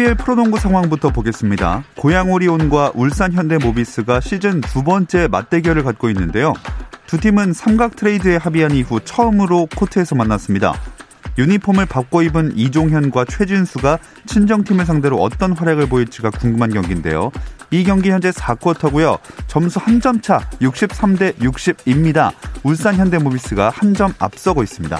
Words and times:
KBL 0.00 0.14
프로농구 0.14 0.58
상황부터 0.58 1.10
보겠습니다. 1.10 1.84
고양 1.94 2.32
오리온과 2.32 2.92
울산 2.94 3.32
현대모비스가 3.32 4.20
시즌 4.20 4.62
두 4.62 4.82
번째 4.82 5.28
맞대결을 5.28 5.82
갖고 5.82 6.08
있는데요. 6.08 6.54
두 7.06 7.20
팀은 7.20 7.52
삼각 7.52 7.96
트레이드에 7.96 8.36
합의한 8.36 8.72
이후 8.72 9.00
처음으로 9.04 9.68
코트에서 9.76 10.14
만났습니다. 10.14 10.72
유니폼을 11.36 11.84
바꿔 11.84 12.22
입은 12.22 12.56
이종현과 12.56 13.26
최진수가 13.26 13.98
친정팀을 14.26 14.86
상대로 14.86 15.18
어떤 15.18 15.52
활약을 15.52 15.88
보일지가 15.88 16.30
궁금한 16.30 16.70
경기인데요. 16.70 17.30
이 17.70 17.84
경기 17.84 18.10
현재 18.10 18.30
4쿼터고요. 18.30 19.18
점수 19.48 19.80
한 19.80 20.00
점 20.00 20.22
차 20.22 20.40
63대 20.60 21.36
60입니다. 21.38 22.32
울산 22.64 22.94
현대모비스가 22.96 23.70
한 23.70 23.92
점 23.94 24.14
앞서고 24.18 24.62
있습니다. 24.62 24.98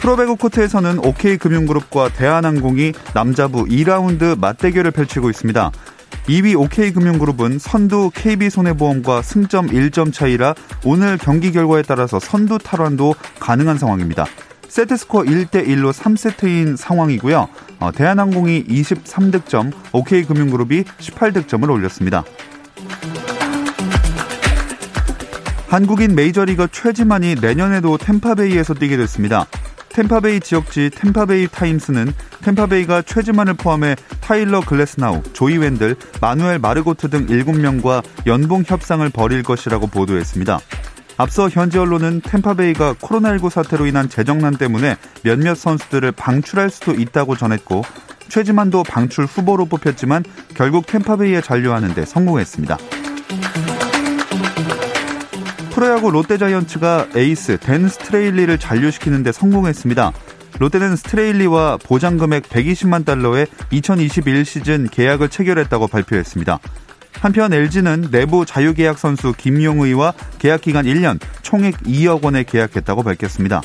프로배구 0.00 0.36
코트에서는 0.36 0.98
OK금융그룹과 1.04 2.08
대한항공이 2.14 2.92
남자부 3.12 3.64
2라운드 3.66 4.38
맞대결을 4.38 4.92
펼치고 4.92 5.28
있습니다. 5.28 5.70
2위 6.26 6.58
OK금융그룹은 6.58 7.58
선두 7.58 8.10
KB손해보험과 8.14 9.20
승점 9.20 9.66
1점 9.68 10.12
차이라 10.12 10.54
오늘 10.84 11.18
경기 11.18 11.52
결과에 11.52 11.82
따라서 11.82 12.18
선두 12.18 12.58
탈환도 12.58 13.14
가능한 13.40 13.76
상황입니다. 13.76 14.24
세트스코어 14.68 15.24
1대1로 15.24 15.92
3세트인 15.92 16.76
상황이고요. 16.76 17.48
어, 17.80 17.92
대한항공이 17.92 18.64
23득점, 18.64 19.72
OK금융그룹이 19.92 20.84
18득점을 20.84 21.68
올렸습니다. 21.68 22.24
한국인 25.68 26.14
메이저리거 26.14 26.68
최지만이 26.68 27.36
내년에도 27.40 27.98
템파베이에서 27.98 28.74
뛰게 28.74 28.96
됐습니다. 28.96 29.46
템파베이 29.90 30.40
지역지 30.40 30.90
템파베이 30.94 31.48
타임스는 31.48 32.12
템파베이가 32.42 33.02
최지만을 33.02 33.54
포함해 33.54 33.96
타일러 34.20 34.60
글래스나우, 34.60 35.22
조이 35.32 35.58
웬들, 35.58 35.96
마누엘 36.20 36.58
마르고트 36.58 37.10
등 37.10 37.26
7명과 37.26 38.02
연봉 38.26 38.62
협상을 38.66 39.08
벌일 39.10 39.42
것이라고 39.42 39.88
보도했습니다. 39.88 40.60
앞서 41.16 41.48
현지 41.50 41.78
언론은 41.78 42.22
템파베이가 42.22 42.94
코로나19 42.94 43.50
사태로 43.50 43.86
인한 43.86 44.08
재정난 44.08 44.56
때문에 44.56 44.96
몇몇 45.22 45.54
선수들을 45.54 46.12
방출할 46.12 46.70
수도 46.70 46.92
있다고 46.92 47.36
전했고 47.36 47.82
최지만도 48.28 48.84
방출 48.84 49.26
후보로 49.26 49.66
뽑혔지만 49.66 50.24
결국 50.54 50.86
템파베이에 50.86 51.42
잔류하는 51.42 51.94
데 51.94 52.06
성공했습니다. 52.06 52.78
프로야구 55.70 56.10
롯데자이언츠가 56.10 57.08
에이스 57.14 57.58
댄 57.58 57.88
스트레일리를 57.88 58.58
잔류시키는 58.58 59.22
데 59.22 59.32
성공했습니다. 59.32 60.12
롯데는 60.58 60.96
스트레일리와 60.96 61.78
보장금액 61.78 62.48
120만 62.48 63.04
달러의 63.04 63.46
2021 63.70 64.44
시즌 64.44 64.88
계약을 64.88 65.28
체결했다고 65.28 65.86
발표했습니다. 65.86 66.58
한편 67.20 67.52
LG는 67.52 68.08
내부 68.10 68.44
자유계약 68.44 68.98
선수 68.98 69.32
김용의와 69.36 70.14
계약 70.38 70.62
기간 70.62 70.86
1년 70.86 71.18
총액 71.42 71.76
2억 71.78 72.24
원에 72.24 72.44
계약했다고 72.44 73.02
밝혔습니다. 73.02 73.62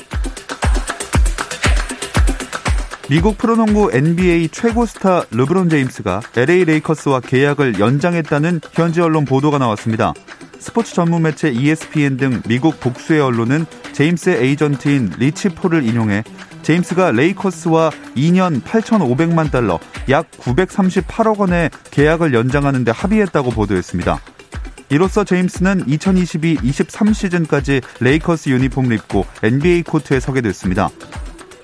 미국 3.08 3.38
프로농구 3.38 3.90
NBA 3.92 4.48
최고 4.48 4.84
스타 4.84 5.22
르브론 5.30 5.68
제임스가 5.68 6.22
LA 6.36 6.64
레이커스와 6.64 7.20
계약을 7.20 7.78
연장했다는 7.78 8.60
현지 8.72 9.00
언론 9.00 9.24
보도가 9.24 9.58
나왔습니다. 9.58 10.12
스포츠 10.58 10.92
전문 10.92 11.22
매체 11.22 11.48
ESPN 11.48 12.16
등 12.16 12.42
미국 12.48 12.80
복수의 12.80 13.20
언론은 13.20 13.66
제임스의 13.92 14.42
에이전트인 14.42 15.12
리치 15.18 15.50
폴을 15.50 15.84
인용해 15.84 16.24
제임스가 16.62 17.12
레이커스와 17.12 17.90
2년 18.16 18.60
8,500만 18.62 19.52
달러, 19.52 19.78
약 20.08 20.28
938억 20.32 21.38
원의 21.38 21.70
계약을 21.92 22.34
연장하는 22.34 22.82
데 22.82 22.90
합의했다고 22.90 23.52
보도했습니다. 23.52 24.18
이로써 24.90 25.22
제임스는 25.22 25.86
2022-23 25.86 27.14
시즌까지 27.14 27.82
레이커스 28.00 28.48
유니폼을 28.48 28.96
입고 28.96 29.26
NBA 29.44 29.84
코트에 29.84 30.18
서게 30.18 30.40
됐습니다. 30.40 30.90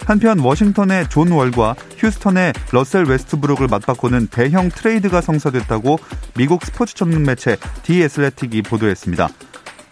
한편 0.07 0.39
워싱턴의 0.41 1.09
존 1.09 1.31
월과 1.31 1.75
휴스턴의 1.97 2.53
러셀 2.73 3.05
웨스트브룩을 3.05 3.69
맞바꾸는 3.69 4.29
대형 4.29 4.69
트레이드가 4.69 5.21
성사됐다고 5.21 5.99
미국 6.37 6.65
스포츠 6.65 6.95
전문 6.95 7.23
매체 7.23 7.57
디 7.83 8.03
애슬레틱이 8.03 8.63
보도했습니다. 8.63 9.29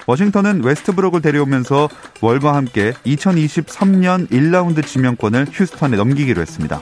워싱턴은 0.06 0.64
웨스트브룩을 0.64 1.22
데려오면서 1.22 1.88
월과 2.20 2.54
함께 2.54 2.92
2023년 3.06 4.28
1라운드 4.30 4.84
지명권을 4.84 5.46
휴스턴에 5.50 5.96
넘기기로 5.96 6.42
했습니다. 6.42 6.80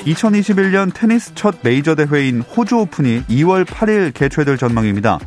2021년 0.00 0.92
테니스 0.92 1.34
첫 1.36 1.56
메이저 1.62 1.94
대회인 1.94 2.40
호주 2.40 2.76
오픈이 2.76 3.22
2월 3.28 3.64
8일 3.64 4.12
개최될 4.12 4.58
전망입니다. 4.58 5.20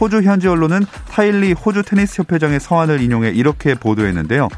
호주 0.00 0.22
현지 0.22 0.48
언론은 0.48 0.86
타일리 1.10 1.52
호주 1.52 1.82
테니스 1.82 2.22
협회장의 2.22 2.58
서한을 2.60 3.00
인용해 3.00 3.30
이렇게 3.30 3.74
보도했는데요. 3.74 4.48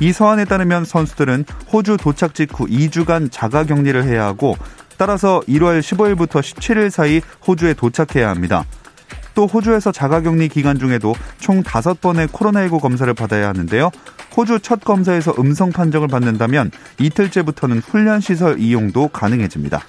이 0.00 0.12
서한에 0.12 0.44
따르면 0.44 0.84
선수들은 0.84 1.44
호주 1.72 1.96
도착 1.96 2.34
직후 2.34 2.66
2주간 2.66 3.30
자가 3.30 3.64
격리를 3.64 4.04
해야 4.04 4.26
하고 4.26 4.56
따라서 4.96 5.40
1월 5.48 5.80
15일부터 5.80 6.40
17일 6.40 6.90
사이 6.90 7.20
호주에 7.46 7.74
도착해야 7.74 8.28
합니다. 8.28 8.64
또 9.34 9.46
호주에서 9.46 9.92
자가격리 9.92 10.48
기간 10.48 10.78
중에도 10.78 11.14
총 11.38 11.62
5번의 11.62 12.28
코로나19 12.28 12.80
검사를 12.80 13.12
받아야 13.14 13.48
하는데요. 13.48 13.90
호주 14.36 14.60
첫 14.60 14.84
검사에서 14.84 15.32
음성 15.38 15.70
판정을 15.70 16.08
받는다면 16.08 16.72
이틀째부터는 16.98 17.78
훈련시설 17.78 18.58
이용도 18.58 19.08
가능해집니다. 19.08 19.82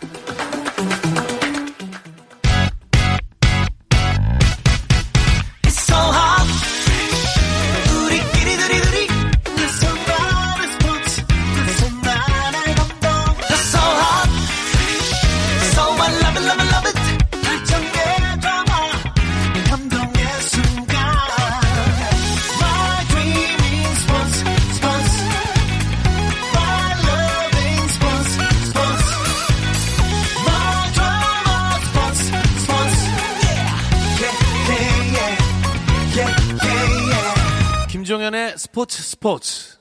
스포츠 38.80 39.04
스포츠. 39.04 39.79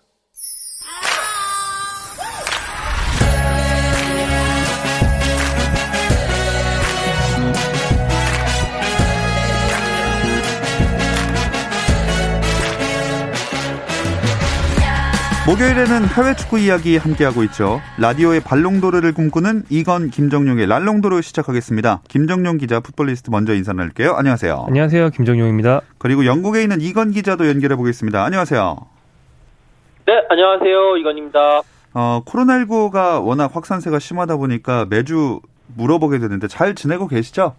목요일에는 15.49 16.05
해외 16.13 16.35
축구 16.37 16.59
이야기 16.59 16.99
함께하고 16.99 17.43
있죠. 17.45 17.81
라디오의 17.99 18.41
발롱도르를 18.41 19.15
꿈꾸는 19.15 19.63
이건 19.71 20.11
김정용의 20.11 20.67
랄롱도르 20.67 21.23
시작하겠습니다. 21.23 22.03
김정용 22.07 22.59
기자 22.59 22.81
풋볼리스트 22.81 23.31
먼저 23.31 23.55
인사 23.55 23.73
나눌게요. 23.73 24.13
안녕하세요. 24.13 24.65
안녕하세요. 24.69 25.09
김정용입니다. 25.09 25.81
그리고 25.97 26.27
영국에 26.27 26.61
있는 26.61 26.83
이건 26.83 27.13
기자도 27.13 27.49
연결해 27.49 27.77
보겠습니다. 27.77 28.23
안녕하세요. 28.25 28.77
네, 30.07 30.23
안녕하세요. 30.29 30.99
이건입니다. 30.99 31.63
어, 31.95 32.21
코로나19가 32.27 33.27
워낙 33.27 33.57
확산세가 33.57 34.01
심하다 34.01 34.37
보니까 34.37 34.85
매주 34.91 35.41
물어보게 35.79 36.19
되는데 36.19 36.47
잘 36.47 36.75
지내고 36.75 37.09
계시죠? 37.09 37.55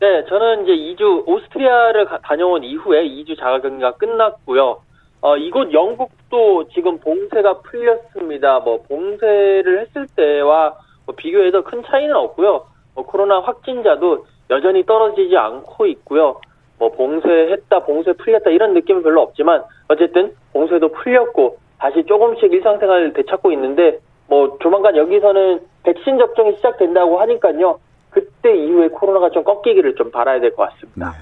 네, 0.00 0.24
저는 0.26 0.64
이제 0.64 0.72
2주 0.72 1.28
오스트리아를 1.28 2.06
가, 2.06 2.18
다녀온 2.20 2.64
이후에 2.64 3.04
2주 3.04 3.38
자가 3.38 3.60
격리가 3.60 3.96
끝났고요. 3.96 4.85
어, 5.20 5.36
이곳 5.36 5.72
영국도 5.72 6.68
지금 6.68 6.98
봉쇄가 6.98 7.60
풀렸습니다. 7.60 8.60
뭐 8.60 8.82
봉쇄를 8.82 9.80
했을 9.80 10.06
때와 10.14 10.74
뭐 11.06 11.14
비교해서 11.16 11.62
큰 11.62 11.82
차이는 11.84 12.14
없고요. 12.14 12.66
뭐 12.94 13.04
코로나 13.06 13.40
확진자도 13.40 14.26
여전히 14.50 14.84
떨어지지 14.84 15.36
않고 15.36 15.86
있고요. 15.86 16.40
뭐 16.78 16.90
봉쇄했다, 16.92 17.80
봉쇄 17.80 18.12
풀렸다 18.12 18.50
이런 18.50 18.74
느낌은 18.74 19.02
별로 19.02 19.22
없지만 19.22 19.64
어쨌든 19.88 20.34
봉쇄도 20.52 20.88
풀렸고 20.92 21.58
다시 21.78 22.04
조금씩 22.04 22.52
일상생활을 22.52 23.12
되찾고 23.14 23.50
있는데 23.52 23.98
뭐 24.28 24.58
조만간 24.60 24.96
여기서는 24.96 25.60
백신 25.84 26.18
접종이 26.18 26.54
시작된다고 26.56 27.20
하니까요. 27.20 27.78
그때 28.10 28.54
이후에 28.56 28.88
코로나가 28.88 29.30
좀 29.30 29.44
꺾이기를 29.44 29.94
좀 29.94 30.10
바라야 30.10 30.40
될 30.40 30.54
것 30.54 30.68
같습니다. 30.70 31.10
네. 31.10 31.16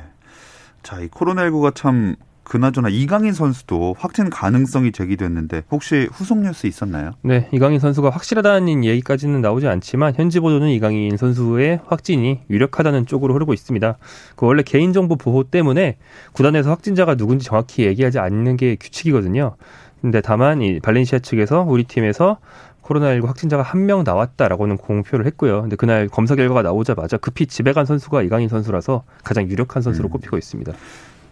자, 0.82 1.00
이 1.00 1.08
코로나19가 1.08 1.75
참 1.75 2.14
그나저나 2.44 2.88
이강인 2.91 3.32
선수도 3.32 3.94
확진 3.99 4.31
가능성이 4.31 4.93
제기됐는데 4.93 5.64
혹시 5.70 6.08
후속 6.12 6.38
뉴스 6.41 6.67
있었나요? 6.67 7.12
네, 7.23 7.49
이강인 7.52 7.79
선수가 7.81 8.11
확실하다는 8.11 8.85
얘기까지는 8.85 9.41
나오지 9.41 9.67
않지만 9.67 10.14
현지 10.14 10.41
보도는 10.41 10.69
이강인 10.69 11.17
선수의 11.17 11.81
확진이 11.87 12.41
유력하다는 12.50 13.06
쪽으로 13.06 13.35
흐르고 13.35 13.52
있습니다. 13.55 13.96
그 14.37 14.46
원래 14.46 14.62
개인정보 14.62 15.17
보호 15.17 15.44
때문에 15.44 15.96
구단에서 16.32 16.70
확진자가 16.70 17.14
누군지 17.17 17.46
정확히 17.46 17.85
얘기하지 17.87 18.19
않는 18.19 18.56
게 18.56 18.76
규칙이거든요. 18.76 19.56
근데 20.00 20.20
다만 20.20 20.61
이 20.61 20.81
발렌시아 20.81 21.20
측에서 21.20 21.62
우리 21.67 21.85
팀에서 21.85 22.37
코로나19 22.82 23.25
확진자가 23.26 23.62
한 23.62 23.85
명 23.87 24.05
나왔다라고는 24.05 24.76
공표를 24.76 25.25
했고요. 25.26 25.62
근데 25.62 25.76
그날 25.76 26.08
검사 26.08 26.35
결과가 26.35 26.61
나오자마자 26.62 27.17
급히 27.17 27.47
집에 27.47 27.73
간 27.73 27.87
선수가 27.87 28.23
이강인 28.23 28.49
선수라서 28.49 29.05
가장 29.25 29.49
유력한 29.49 29.82
선수로 29.82 30.08
음. 30.08 30.11
꼽히고 30.11 30.37
있습니다. 30.37 30.73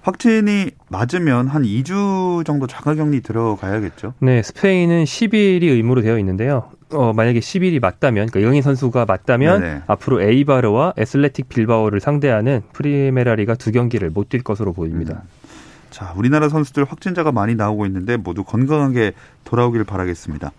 확진이 0.03 0.71
맞으면 0.89 1.47
한 1.47 1.63
2주 1.63 2.45
정도 2.45 2.67
자가격리 2.67 3.21
들어가야겠죠? 3.23 4.15
네, 4.19 4.43
스페인은 4.43 5.05
10일이 5.05 5.63
의무로 5.63 6.03
되어 6.03 6.19
있는데요. 6.19 6.71
어, 6.93 7.13
만약에 7.13 7.39
10일이 7.39 7.81
맞다면, 7.81 8.27
그러니까 8.27 8.41
이강인 8.41 8.63
선수가 8.63 9.05
맞다면 9.07 9.61
네네. 9.61 9.83
앞으로 9.87 10.21
에이바르와 10.21 10.95
에슬레틱 10.97 11.49
빌바오를 11.49 12.01
상대하는 12.01 12.63
프리메라리가 12.73 13.55
두 13.55 13.71
경기를 13.71 14.11
못 14.11 14.29
뛸 14.29 14.43
것으로 14.43 14.73
보입니다. 14.73 15.23
음. 15.25 15.29
자, 15.91 16.13
우리나라 16.17 16.49
선수들 16.49 16.85
확진자가 16.85 17.33
많이 17.33 17.55
나오고 17.55 17.87
있는데 17.87 18.17
모두 18.17 18.45
건강하게 18.45 19.13
돌아오길 19.45 19.85
바라겠습니다. 19.85 20.51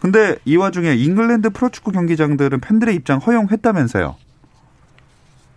근데 0.00 0.36
이 0.44 0.56
와중에 0.56 0.94
잉글랜드 0.94 1.50
프로축구 1.50 1.92
경기장들은 1.92 2.60
팬들의 2.60 2.94
입장 2.94 3.18
허용했다면서요? 3.18 4.16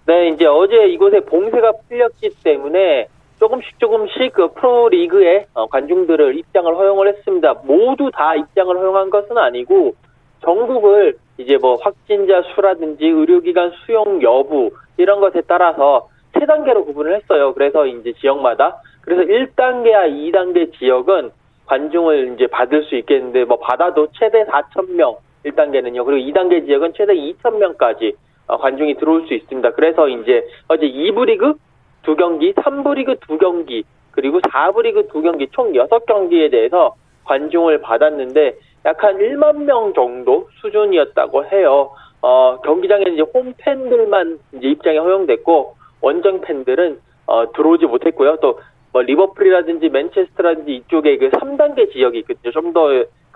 네, 0.08 0.30
이제 0.30 0.46
어제 0.46 0.88
이곳에 0.90 1.22
봉쇄가 1.22 1.72
풀렸기 1.88 2.32
때문에 2.44 3.08
조금씩 3.42 3.80
조금씩 3.80 4.34
그 4.34 4.54
프로리그의 4.54 5.48
어, 5.56 5.66
관중들을 5.66 6.38
입장을 6.38 6.76
허용을 6.76 7.08
했습니다. 7.08 7.56
모두 7.64 8.12
다 8.14 8.36
입장을 8.36 8.78
허용한 8.78 9.10
것은 9.10 9.36
아니고 9.36 9.96
전국을 10.42 11.16
이제 11.40 11.58
뭐 11.58 11.76
확진자 11.82 12.44
수라든지 12.54 13.04
의료기관 13.04 13.72
수용 13.84 14.22
여부 14.22 14.70
이런 14.98 15.20
것에 15.22 15.42
따라서 15.48 16.08
세 16.38 16.46
단계로 16.46 16.86
구분을 16.86 17.16
했어요. 17.16 17.54
그래서 17.56 17.88
이제 17.88 18.14
지역마다 18.14 18.80
그래서 19.02 19.24
1단계와 19.24 20.12
2단계 20.12 20.78
지역은 20.78 21.32
관중을 21.66 22.36
이제 22.36 22.46
받을 22.46 22.84
수 22.84 22.96
있겠는데 22.96 23.46
뭐 23.46 23.58
받아도 23.58 24.08
최대 24.20 24.46
4천 24.46 24.92
명 24.92 25.16
1단계는요. 25.46 26.06
그리고 26.06 26.32
2단계 26.32 26.68
지역은 26.68 26.94
최대 26.94 27.16
2천 27.16 27.58
명까지 27.58 28.14
어, 28.46 28.58
관중이 28.58 28.98
들어올 28.98 29.26
수 29.26 29.34
있습니다. 29.34 29.72
그래서 29.72 30.08
이제 30.10 30.48
어제 30.68 30.86
2부 30.86 31.26
리그 31.26 31.56
두 32.04 32.16
경기, 32.16 32.54
3부 32.54 32.96
리그 32.96 33.16
두 33.28 33.38
경기, 33.38 33.84
그리고 34.12 34.40
4부 34.40 34.84
리그 34.84 35.08
두 35.08 35.22
경기 35.22 35.48
총 35.52 35.74
6경기에 35.74 36.52
대해서 36.52 36.96
관중을 37.26 37.82
받았는데 37.82 38.58
약 38.86 39.04
한 39.04 39.18
1만 39.18 39.64
명 39.64 39.94
정도 39.94 40.50
수준이었다고 40.62 41.46
해요. 41.46 41.92
어, 42.22 42.60
경기장에 42.64 43.04
이제 43.14 43.22
홈 43.22 43.54
팬들만 43.58 44.40
이제 44.58 44.68
입장이 44.68 44.98
허용됐고 44.98 45.76
원정 46.02 46.42
팬들은 46.42 47.00
어, 47.28 47.52
들어오지 47.54 47.86
못했고요. 47.86 48.38
또 48.38 48.60
뭐 48.94 49.02
리버풀이라든지 49.02 49.90
맨체스터라든지 49.90 50.76
이쪽에 50.76 51.18
그 51.18 51.30
3단계 51.30 51.92
지역이 51.94 52.20
있거든요. 52.20 52.52
좀 52.52 52.74
더 52.74 52.90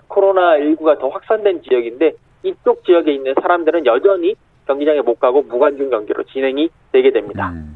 코로나 0.08 0.56
19가 0.58 0.98
더 0.98 1.08
확산된 1.08 1.62
지역인데 1.62 2.12
이쪽 2.44 2.84
지역에 2.84 3.12
있는 3.12 3.34
사람들은 3.40 3.86
여전히 3.86 4.34
경기장에 4.66 5.00
못 5.00 5.18
가고 5.18 5.42
무관중 5.42 5.90
경기로 5.90 6.22
진행이 6.24 6.68
되게 6.92 7.10
됩니다. 7.10 7.50
음. 7.50 7.75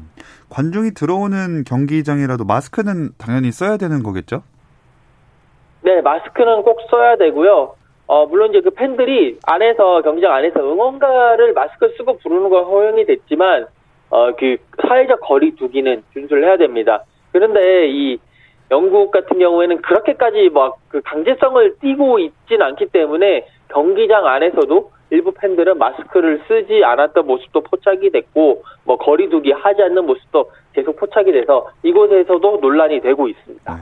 관중이 0.51 0.91
들어오는 0.91 1.63
경기장이라도 1.63 2.43
마스크는 2.45 3.11
당연히 3.17 3.51
써야 3.51 3.77
되는 3.77 4.03
거겠죠? 4.03 4.43
네, 5.81 6.01
마스크는 6.01 6.61
꼭 6.63 6.79
써야 6.91 7.15
되고요. 7.15 7.75
어, 8.07 8.25
물론 8.25 8.49
이제 8.49 8.59
그 8.59 8.69
팬들이 8.71 9.39
안에서, 9.47 10.01
경기장 10.01 10.33
안에서 10.33 10.59
응원가를 10.59 11.53
마스크 11.53 11.93
쓰고 11.97 12.17
부르는 12.17 12.49
건 12.49 12.65
허용이 12.65 13.05
됐지만, 13.05 13.65
어, 14.09 14.35
그 14.35 14.57
사회적 14.81 15.21
거리 15.21 15.55
두기는 15.55 16.03
준수를 16.13 16.43
해야 16.43 16.57
됩니다. 16.57 17.05
그런데 17.31 17.87
이 17.87 18.19
영국 18.69 19.11
같은 19.11 19.39
경우에는 19.39 19.81
그렇게까지 19.81 20.49
막 20.53 20.81
그 20.91 21.01
강제성을 21.05 21.77
띠고 21.79 22.19
있진 22.19 22.61
않기 22.61 22.87
때문에 22.87 23.47
경기장 23.69 24.27
안에서도 24.27 24.91
일부 25.11 25.31
팬들은 25.33 25.77
마스크를 25.77 26.41
쓰지 26.47 26.83
않았던 26.83 27.27
모습도 27.27 27.61
포착이 27.61 28.09
됐고 28.11 28.63
뭐 28.85 28.97
거리두기 28.97 29.51
하지 29.51 29.81
않는 29.83 30.05
모습도 30.05 30.49
계속 30.73 30.95
포착이 30.95 31.31
돼서 31.33 31.69
이곳에서도 31.83 32.59
논란이 32.61 33.01
되고 33.01 33.27
있습니다. 33.27 33.75
네, 33.75 33.81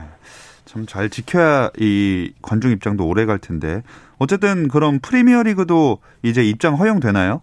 참잘 0.64 1.08
지켜야 1.08 1.70
이 1.78 2.32
관중 2.42 2.72
입장도 2.72 3.06
오래 3.06 3.26
갈 3.26 3.38
텐데 3.38 3.82
어쨌든 4.18 4.66
그럼 4.68 4.98
프리미어리그도 5.00 5.98
이제 6.24 6.42
입장 6.42 6.74
허용되나요? 6.74 7.42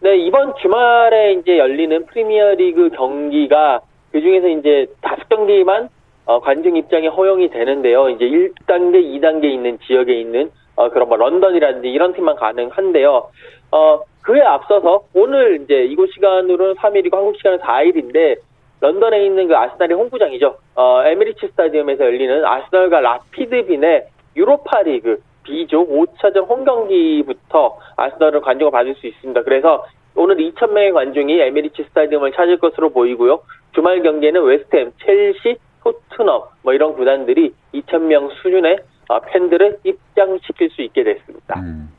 네 0.00 0.18
이번 0.18 0.54
주말에 0.60 1.32
이제 1.32 1.56
열리는 1.56 2.04
프리미어리그 2.04 2.90
경기가 2.90 3.80
그 4.12 4.20
중에서 4.20 4.48
이제 4.48 4.86
다섯 5.00 5.26
경기만 5.30 5.88
어, 6.26 6.40
관중 6.40 6.76
입장이 6.76 7.06
허용이 7.06 7.48
되는데요. 7.50 8.10
이제 8.10 8.24
1단계, 8.26 9.02
2단계 9.02 9.44
있는 9.44 9.78
지역에 9.86 10.12
있는 10.20 10.50
어, 10.76 10.90
그런 10.90 11.08
뭐 11.08 11.16
런던이라든지 11.16 11.88
이런 11.88 12.12
팀만 12.12 12.36
가능한데요. 12.36 13.28
어, 13.72 14.00
그에 14.22 14.40
앞서서 14.42 15.04
오늘 15.14 15.62
이제 15.62 15.84
이곳 15.84 16.12
시간으로는 16.12 16.74
3일이고 16.74 17.14
한국 17.14 17.36
시간은 17.36 17.58
4일인데 17.58 18.36
런던에 18.80 19.24
있는 19.24 19.48
그 19.48 19.56
아스날의 19.56 19.96
홈구장이죠. 19.96 20.56
어, 20.74 21.02
에미리츠 21.04 21.48
스타디움에서 21.48 22.04
열리는 22.04 22.44
아스널과 22.44 23.00
라피드 23.00 23.66
빈의 23.66 24.06
유로파 24.36 24.82
리그 24.82 25.22
B조 25.44 25.86
5차전 25.86 26.48
홈 26.48 26.64
경기부터 26.64 27.78
아스널은 27.96 28.40
관중을 28.42 28.70
받을 28.70 28.94
수 28.96 29.06
있습니다. 29.06 29.42
그래서 29.42 29.86
오늘 30.14 30.36
2,000명의 30.36 30.92
관중이 30.92 31.40
에미리츠 31.40 31.84
스타디움을 31.84 32.32
찾을 32.32 32.58
것으로 32.58 32.90
보이고요. 32.90 33.40
주말 33.74 34.02
경기에는 34.02 34.42
웨스트햄, 34.42 34.92
첼시, 35.04 35.56
토트넘 35.84 36.42
뭐 36.62 36.74
이런 36.74 36.94
구단들이 36.94 37.54
2,000명 37.74 38.30
수준의 38.42 38.76
어, 38.76 38.95
팬들을 39.32 39.80
입장시킬 39.84 40.70
수 40.70 40.82
있게 40.82 41.04
됐습니다. 41.04 41.60
음. 41.60 41.90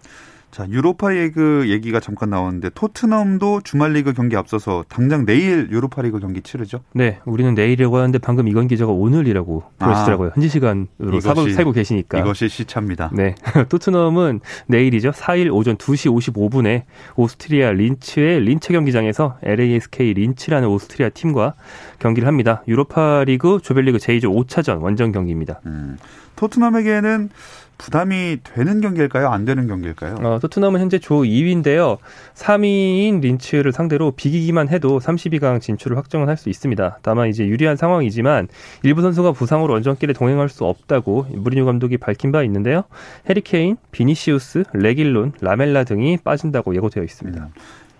자, 0.57 0.65
유로파 0.69 1.09
리그 1.09 1.69
얘기가 1.69 1.99
잠깐 1.99 2.31
나왔는데 2.31 2.71
토트넘도 2.71 3.61
주말 3.63 3.91
리그 3.93 4.13
경기 4.13 4.35
앞서서 4.35 4.83
당장 4.89 5.23
내일 5.23 5.69
유로파 5.69 6.01
리그 6.01 6.19
경기 6.19 6.41
치르죠? 6.41 6.79
네, 6.93 7.19
우리는 7.25 7.53
내일이라고 7.53 7.95
하는데 7.97 8.17
방금 8.17 8.47
이건 8.47 8.67
기자가 8.67 8.91
오늘이라고 8.91 9.63
그러시더라고요. 9.77 10.29
아, 10.29 10.31
현지 10.33 10.49
시간으로 10.49 11.17
이것이, 11.17 11.51
살고 11.51 11.73
계시니까. 11.73 12.17
이것이 12.17 12.49
시차입니다. 12.49 13.11
네. 13.13 13.35
토트넘은 13.69 14.39
내일이죠. 14.65 15.11
4일 15.11 15.53
오전 15.53 15.77
2시 15.77 16.11
55분에 16.33 16.85
오스트리아 17.15 17.71
린츠의 17.73 18.39
린츠 18.39 18.73
경기장에서 18.73 19.37
LASK 19.43 20.13
린츠라는 20.15 20.69
오스트리아 20.69 21.09
팀과 21.09 21.53
경기를 21.99 22.27
합니다. 22.27 22.63
유로파 22.67 23.25
리그 23.25 23.59
조별리그 23.61 23.99
제2조 23.99 24.47
5차전 24.47 24.81
원정 24.81 25.11
경기입니다. 25.11 25.61
음. 25.67 25.97
토트넘에게는 26.37 27.29
부담이 27.77 28.37
되는 28.43 28.81
경기일까요? 28.81 29.27
안 29.29 29.45
되는 29.45 29.67
경기일까요? 29.67 30.15
어, 30.23 30.39
토트넘은 30.39 30.79
현재 30.79 30.97
조 30.97 31.21
2위인데요. 31.21 31.97
3위인 32.33 33.21
린츠를 33.21 33.71
상대로 33.71 34.09
비기기만 34.11 34.69
해도 34.69 34.97
32강 34.99 35.61
진출을 35.61 35.95
확정을 35.95 36.27
할 36.27 36.37
수 36.37 36.49
있습니다. 36.49 36.99
다만 37.03 37.29
이제 37.29 37.45
유리한 37.45 37.75
상황이지만 37.75 38.47
일부 38.83 39.01
선수가 39.03 39.33
부상으로 39.33 39.73
원정길에 39.73 40.13
동행할 40.13 40.49
수 40.49 40.63
없다고 40.65 41.27
무리뉴 41.31 41.65
감독이 41.65 41.97
밝힌 41.97 42.31
바 42.31 42.41
있는데요. 42.43 42.83
해리 43.29 43.53
케인, 43.53 43.77
비니시우스, 43.91 44.63
레길론, 44.73 45.33
라멜라 45.41 45.83
등이 45.83 46.17
빠진다고 46.23 46.75
예고되어 46.75 47.03
있습니다. 47.03 47.43
음. 47.43 47.49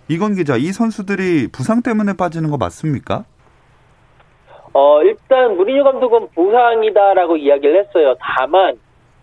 이건 0.08 0.34
기자, 0.34 0.56
이 0.56 0.72
선수들이 0.72 1.48
부상 1.52 1.82
때문에 1.82 2.14
빠지는 2.14 2.50
거 2.50 2.56
맞습니까? 2.56 3.24
어, 4.72 5.02
일단 5.02 5.56
무리뉴 5.56 5.84
감독은 5.84 6.28
부상이다라고 6.34 7.36
이야기를 7.36 7.80
했어요. 7.80 8.14
다만 8.20 8.78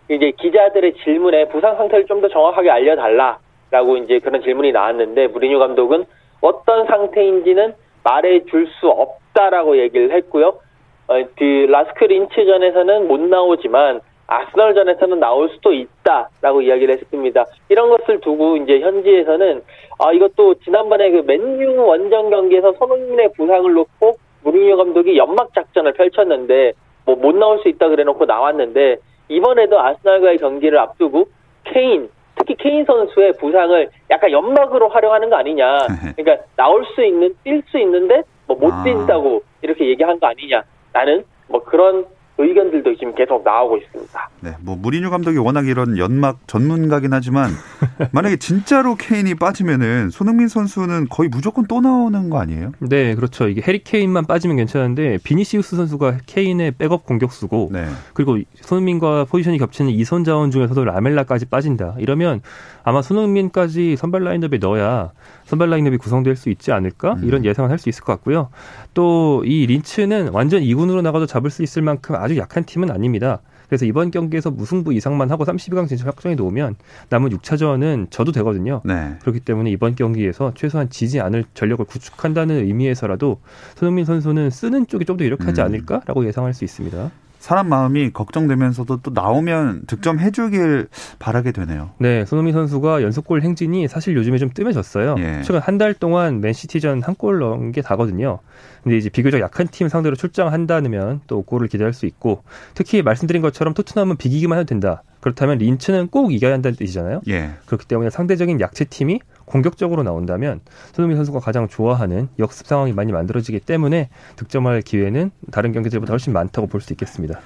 이제 0.09 0.31
기자들의 0.31 0.93
질문에 1.03 1.45
부상 1.49 1.77
상태를 1.77 2.05
좀 2.07 2.21
더 2.21 2.27
정확하게 2.29 2.69
알려달라라고 2.69 3.97
이제 4.03 4.19
그런 4.19 4.41
질문이 4.41 4.71
나왔는데 4.71 5.27
무리뉴 5.27 5.59
감독은 5.59 6.05
어떤 6.41 6.85
상태인지는 6.85 7.73
말해줄 8.03 8.67
수 8.79 8.87
없다라고 8.87 9.77
얘기를 9.77 10.11
했고요. 10.11 10.59
어, 11.07 11.23
그 11.37 11.67
라스크 11.69 12.05
린치전에서는 12.05 13.07
못 13.07 13.19
나오지만 13.19 14.01
아스널전에서는 14.27 15.19
나올 15.19 15.49
수도 15.49 15.71
있다라고 15.71 16.61
이야기를 16.63 16.95
했습니다. 16.95 17.45
이런 17.69 17.89
것을 17.89 18.19
두고 18.21 18.57
이제 18.57 18.79
현지에서는 18.79 19.61
아 19.99 20.11
이것도 20.13 20.55
지난번에 20.63 21.11
그 21.11 21.17
맨유 21.25 21.85
원정 21.85 22.31
경기에서 22.31 22.73
손흥민의 22.73 23.33
부상을 23.37 23.71
놓고 23.71 24.17
무리뉴 24.45 24.77
감독이 24.77 25.17
연막 25.17 25.53
작전을 25.53 25.93
펼쳤는데 25.93 26.73
뭐 27.05 27.15
못 27.15 27.35
나올 27.35 27.59
수 27.59 27.67
있다 27.67 27.89
그래놓고 27.89 28.25
나왔는데 28.25 28.97
이번에도 29.29 29.79
아스널과의 29.79 30.37
경기를 30.37 30.77
앞두고 30.79 31.25
케인 31.65 32.09
특히 32.35 32.55
케인 32.55 32.85
선수의 32.85 33.33
부상을 33.39 33.89
약간 34.11 34.31
연막으로 34.31 34.89
활용하는 34.89 35.29
거 35.29 35.37
아니냐. 35.37 35.87
그러니까 36.15 36.45
나올 36.55 36.85
수 36.93 37.03
있는 37.03 37.33
뛸 37.45 37.63
수 37.69 37.79
있는데 37.79 38.23
뭐못 38.47 38.71
아. 38.71 38.83
뛴다고 38.83 39.41
이렇게 39.61 39.87
얘기한 39.87 40.19
거 40.19 40.27
아니냐. 40.27 40.63
나는 40.93 41.23
뭐 41.47 41.63
그런 41.63 42.05
의견들도 42.37 42.95
지금 42.97 43.15
계속 43.15 43.43
나오고 43.43 43.77
있습니다. 43.77 44.29
네, 44.41 44.51
뭐 44.61 44.75
무리뉴 44.75 45.09
감독이 45.09 45.37
워낙 45.37 45.67
이런 45.67 45.97
연막 45.97 46.47
전문가긴 46.47 47.13
하지만 47.13 47.49
만약에 48.11 48.37
진짜로 48.37 48.95
케인이 48.95 49.33
빠지면은 49.35 50.09
손흥민 50.09 50.47
선수는 50.47 51.07
거의 51.09 51.29
무조건 51.29 51.65
또 51.67 51.79
나오는 51.81 52.29
거 52.29 52.39
아니에요? 52.39 52.73
네, 52.79 53.15
그렇죠. 53.15 53.47
이게 53.47 53.61
해리 53.65 53.83
케인만 53.83 54.25
빠지면 54.25 54.57
괜찮은데 54.57 55.19
비니시우스 55.23 55.75
선수가 55.77 56.19
케인의 56.25 56.71
백업 56.71 57.05
공격수고 57.05 57.69
네. 57.71 57.85
그리고 58.13 58.37
손흥민과 58.61 59.25
포지션이 59.29 59.57
겹치는 59.57 59.91
이선 59.91 60.23
자원 60.23 60.51
중에서도 60.51 60.83
라멜라까지 60.83 61.45
빠진다. 61.45 61.95
이러면 61.99 62.41
아마 62.85 63.01
손흥민까지 63.01 63.95
선발 63.97 64.23
라인업에 64.23 64.59
넣어야 64.59 65.11
선발 65.45 65.69
라인업이 65.71 65.97
구성될 65.97 66.35
수 66.35 66.49
있지 66.49 66.71
않을까? 66.71 67.13
음. 67.15 67.23
이런 67.25 67.43
예상을 67.43 67.69
할 67.69 67.79
수 67.79 67.89
있을 67.89 68.03
것 68.03 68.13
같고요. 68.13 68.49
또 68.93 69.41
이 69.45 69.65
린츠는 69.67 70.29
완전 70.29 70.61
2군으로 70.61 71.01
나가도 71.01 71.25
잡을 71.25 71.49
수 71.49 71.61
있을 71.63 71.81
만큼 71.81 72.15
아주 72.15 72.37
약한 72.37 72.63
팀은 72.63 72.89
아닙니다. 72.91 73.41
그래서 73.67 73.85
이번 73.85 74.11
경기에서 74.11 74.51
무승부 74.51 74.93
이상만 74.93 75.31
하고 75.31 75.43
32강 75.43 75.87
진출 75.87 76.07
확정해 76.07 76.35
놓으면 76.35 76.75
남은 77.09 77.31
6차전은 77.31 78.11
져도 78.11 78.31
되거든요. 78.31 78.81
네. 78.85 79.15
그렇기 79.21 79.39
때문에 79.39 79.71
이번 79.71 79.95
경기에서 79.95 80.53
최소한 80.55 80.89
지지 80.91 81.19
않을 81.19 81.45
전력을 81.55 81.83
구축한다는 81.85 82.63
의미에서라도 82.65 83.39
손흥민 83.75 84.05
선수는 84.05 84.51
쓰는 84.51 84.85
쪽이 84.87 85.05
좀 85.05 85.17
더 85.17 85.25
유력하지 85.25 85.61
음. 85.61 85.65
않을까라고 85.65 86.25
예상할 86.27 86.53
수 86.53 86.63
있습니다. 86.63 87.09
사람 87.45 87.69
마음이 87.69 88.09
걱정되면서도 88.09 89.01
또 89.03 89.11
나오면 89.13 89.83
득점 89.85 90.19
해 90.19 90.31
주길 90.31 90.87
바라게 91.19 91.51
되네요. 91.51 91.91
네, 91.99 92.25
손흥민 92.25 92.53
선수가 92.55 93.03
연속골 93.03 93.43
행진이 93.43 93.87
사실 93.87 94.15
요즘에 94.15 94.39
좀 94.39 94.49
뜸해졌어요. 94.49 95.15
예. 95.19 95.41
최근 95.43 95.59
한 95.59 95.77
달 95.77 95.93
동안 95.93 96.41
맨시티전 96.41 97.03
한 97.03 97.15
골 97.15 97.37
넣은 97.37 97.71
게 97.71 97.83
다거든요. 97.83 98.39
근데 98.83 98.97
이제 98.97 99.09
비교적 99.09 99.39
약한 99.41 99.67
팀 99.69 99.89
상대로 99.89 100.15
출장한다면 100.15 101.21
또 101.27 101.43
골을 101.43 101.67
기대할 101.67 101.93
수 101.93 102.07
있고 102.07 102.41
특히 102.73 103.03
말씀드린 103.03 103.43
것처럼 103.43 103.75
토트넘은 103.75 104.17
비기기만 104.17 104.57
해도 104.57 104.65
된다. 104.65 105.03
그렇다면 105.19 105.59
린츠는 105.59 106.07
꼭 106.07 106.33
이겨야 106.33 106.51
한다는 106.53 106.75
뜻이잖아요. 106.77 107.21
예. 107.27 107.51
그렇기 107.67 107.85
때문에 107.85 108.09
상대적인 108.09 108.59
약체 108.59 108.85
팀이 108.85 109.19
공격적으로 109.45 110.03
나온다면 110.03 110.61
손흥민 110.93 111.17
선수가 111.17 111.39
가장 111.39 111.67
좋아하는 111.67 112.29
역습 112.39 112.67
상황이 112.67 112.93
많이 112.93 113.11
만들어지기 113.11 113.59
때문에 113.61 114.09
득점할 114.35 114.81
기회는 114.81 115.31
다른 115.51 115.71
경기들보다 115.71 116.11
훨씬 116.13 116.33
많다고 116.33 116.67
볼 116.67 116.81
수 116.81 116.93
있겠습니다. 116.93 117.39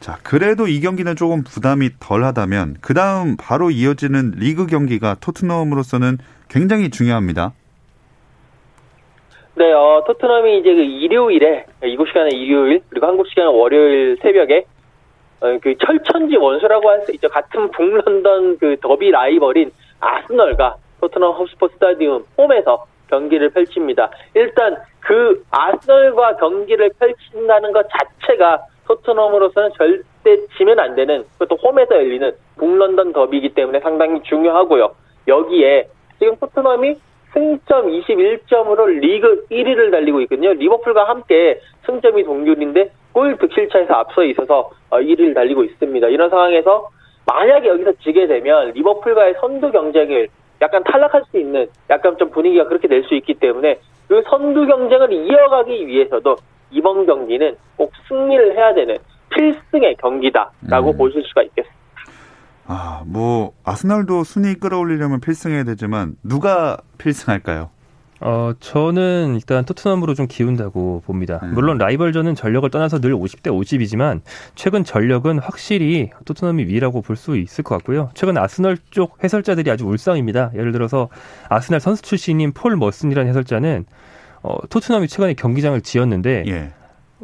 자, 0.00 0.18
그래도 0.22 0.68
이 0.68 0.80
경기는 0.80 1.16
조금 1.16 1.42
부담이 1.42 1.90
덜 1.98 2.22
하다면, 2.22 2.76
그 2.80 2.94
다음 2.94 3.36
바로 3.36 3.70
이어지는 3.70 4.34
리그 4.36 4.66
경기가 4.66 5.16
토트넘으로서는 5.20 6.18
굉장히 6.48 6.88
중요합니다. 6.90 7.52
네, 9.56 9.72
어, 9.72 10.04
토트넘이 10.06 10.60
이제 10.60 10.72
그 10.72 10.80
일요일에, 10.82 11.66
이곳 11.82 12.06
시간에 12.08 12.30
일요일, 12.32 12.80
그리고 12.88 13.08
한국 13.08 13.26
시간은 13.28 13.50
월요일 13.50 14.16
새벽에, 14.22 14.64
어, 15.40 15.58
그 15.60 15.74
철천지 15.84 16.36
원수라고 16.36 16.88
할 16.88 17.04
수 17.04 17.12
있죠. 17.14 17.28
같은 17.28 17.70
북런던 17.72 18.58
그 18.58 18.76
더비 18.80 19.10
라이벌인 19.10 19.72
아스널과 19.98 20.76
토트넘 21.00 21.32
헛스포 21.32 21.68
스타디움 21.68 22.24
홈에서 22.36 22.86
경기를 23.08 23.50
펼칩니다. 23.50 24.10
일단 24.34 24.76
그 25.00 25.42
아스널과 25.50 26.36
경기를 26.36 26.90
펼친다는 26.98 27.72
것 27.72 27.86
자체가 27.88 28.64
토트넘으로서는 28.86 29.70
절대 29.76 30.46
지면 30.56 30.78
안 30.78 30.94
되는 30.94 31.24
그것도 31.38 31.56
홈에서 31.56 31.94
열리는 31.96 32.32
북런던 32.56 33.12
더비이기 33.12 33.54
때문에 33.54 33.80
상당히 33.80 34.22
중요하고요. 34.22 34.94
여기에 35.26 35.88
지금 36.18 36.36
토트넘이 36.36 36.96
승점 37.32 37.86
21점으로 37.88 38.86
리그 39.00 39.46
1위를 39.50 39.90
달리고 39.90 40.20
있거든요. 40.22 40.52
리버풀과 40.54 41.08
함께 41.08 41.60
승점이 41.86 42.24
동률인데 42.24 42.90
골 43.12 43.36
득실차에서 43.36 43.94
앞서 43.94 44.24
있어서 44.24 44.70
1위를 44.90 45.34
달리고 45.34 45.64
있습니다. 45.64 46.08
이런 46.08 46.30
상황에서 46.30 46.88
만약에 47.26 47.68
여기서 47.68 47.92
지게 48.02 48.26
되면 48.26 48.72
리버풀과의 48.72 49.34
선두 49.40 49.70
경쟁을 49.70 50.28
약간 50.60 50.82
탈락할 50.84 51.22
수 51.30 51.38
있는 51.38 51.68
약간 51.90 52.16
좀 52.18 52.30
분위기가 52.30 52.66
그렇게 52.66 52.88
될수 52.88 53.14
있기 53.14 53.34
때문에 53.34 53.78
그 54.08 54.22
선두 54.28 54.66
경쟁을 54.66 55.12
이어가기 55.12 55.86
위해서도 55.86 56.36
이번 56.70 57.06
경기는 57.06 57.56
꼭 57.76 57.92
승리를 58.08 58.56
해야 58.56 58.74
되는 58.74 58.96
필승의 59.30 59.96
경기다라고 59.96 60.90
음. 60.92 60.96
보실 60.96 61.22
수가 61.24 61.42
있겠습니다. 61.42 61.78
아, 62.66 63.02
뭐, 63.06 63.52
아스널도 63.64 64.24
순위 64.24 64.54
끌어올리려면 64.54 65.20
필승해야 65.20 65.64
되지만, 65.64 66.16
누가 66.22 66.76
필승할까요? 66.98 67.70
어, 68.20 68.52
저는 68.58 69.34
일단 69.36 69.64
토트넘으로 69.64 70.14
좀 70.14 70.26
기운다고 70.26 71.02
봅니다. 71.06 71.38
음. 71.44 71.54
물론 71.54 71.78
라이벌전은 71.78 72.34
전력을 72.34 72.68
떠나서 72.70 73.00
늘 73.00 73.14
50대 73.14 73.44
50이지만 73.44 74.20
최근 74.56 74.82
전력은 74.84 75.38
확실히 75.38 76.10
토트넘이 76.24 76.64
위라고 76.64 77.00
볼 77.02 77.16
수 77.16 77.36
있을 77.36 77.64
것 77.64 77.76
같고요. 77.76 78.10
최근 78.14 78.36
아스널 78.38 78.76
쪽 78.90 79.22
해설자들이 79.22 79.70
아주 79.70 79.84
울상입니다. 79.86 80.50
예를 80.54 80.72
들어서 80.72 81.08
아스날 81.48 81.80
선수 81.80 82.02
출신인 82.02 82.52
폴 82.52 82.76
머슨이라는 82.76 83.28
해설자는 83.28 83.84
어, 84.42 84.56
토트넘이 84.68 85.08
최근에 85.08 85.34
경기장을 85.34 85.80
지었는데 85.80 86.44
예. 86.46 86.70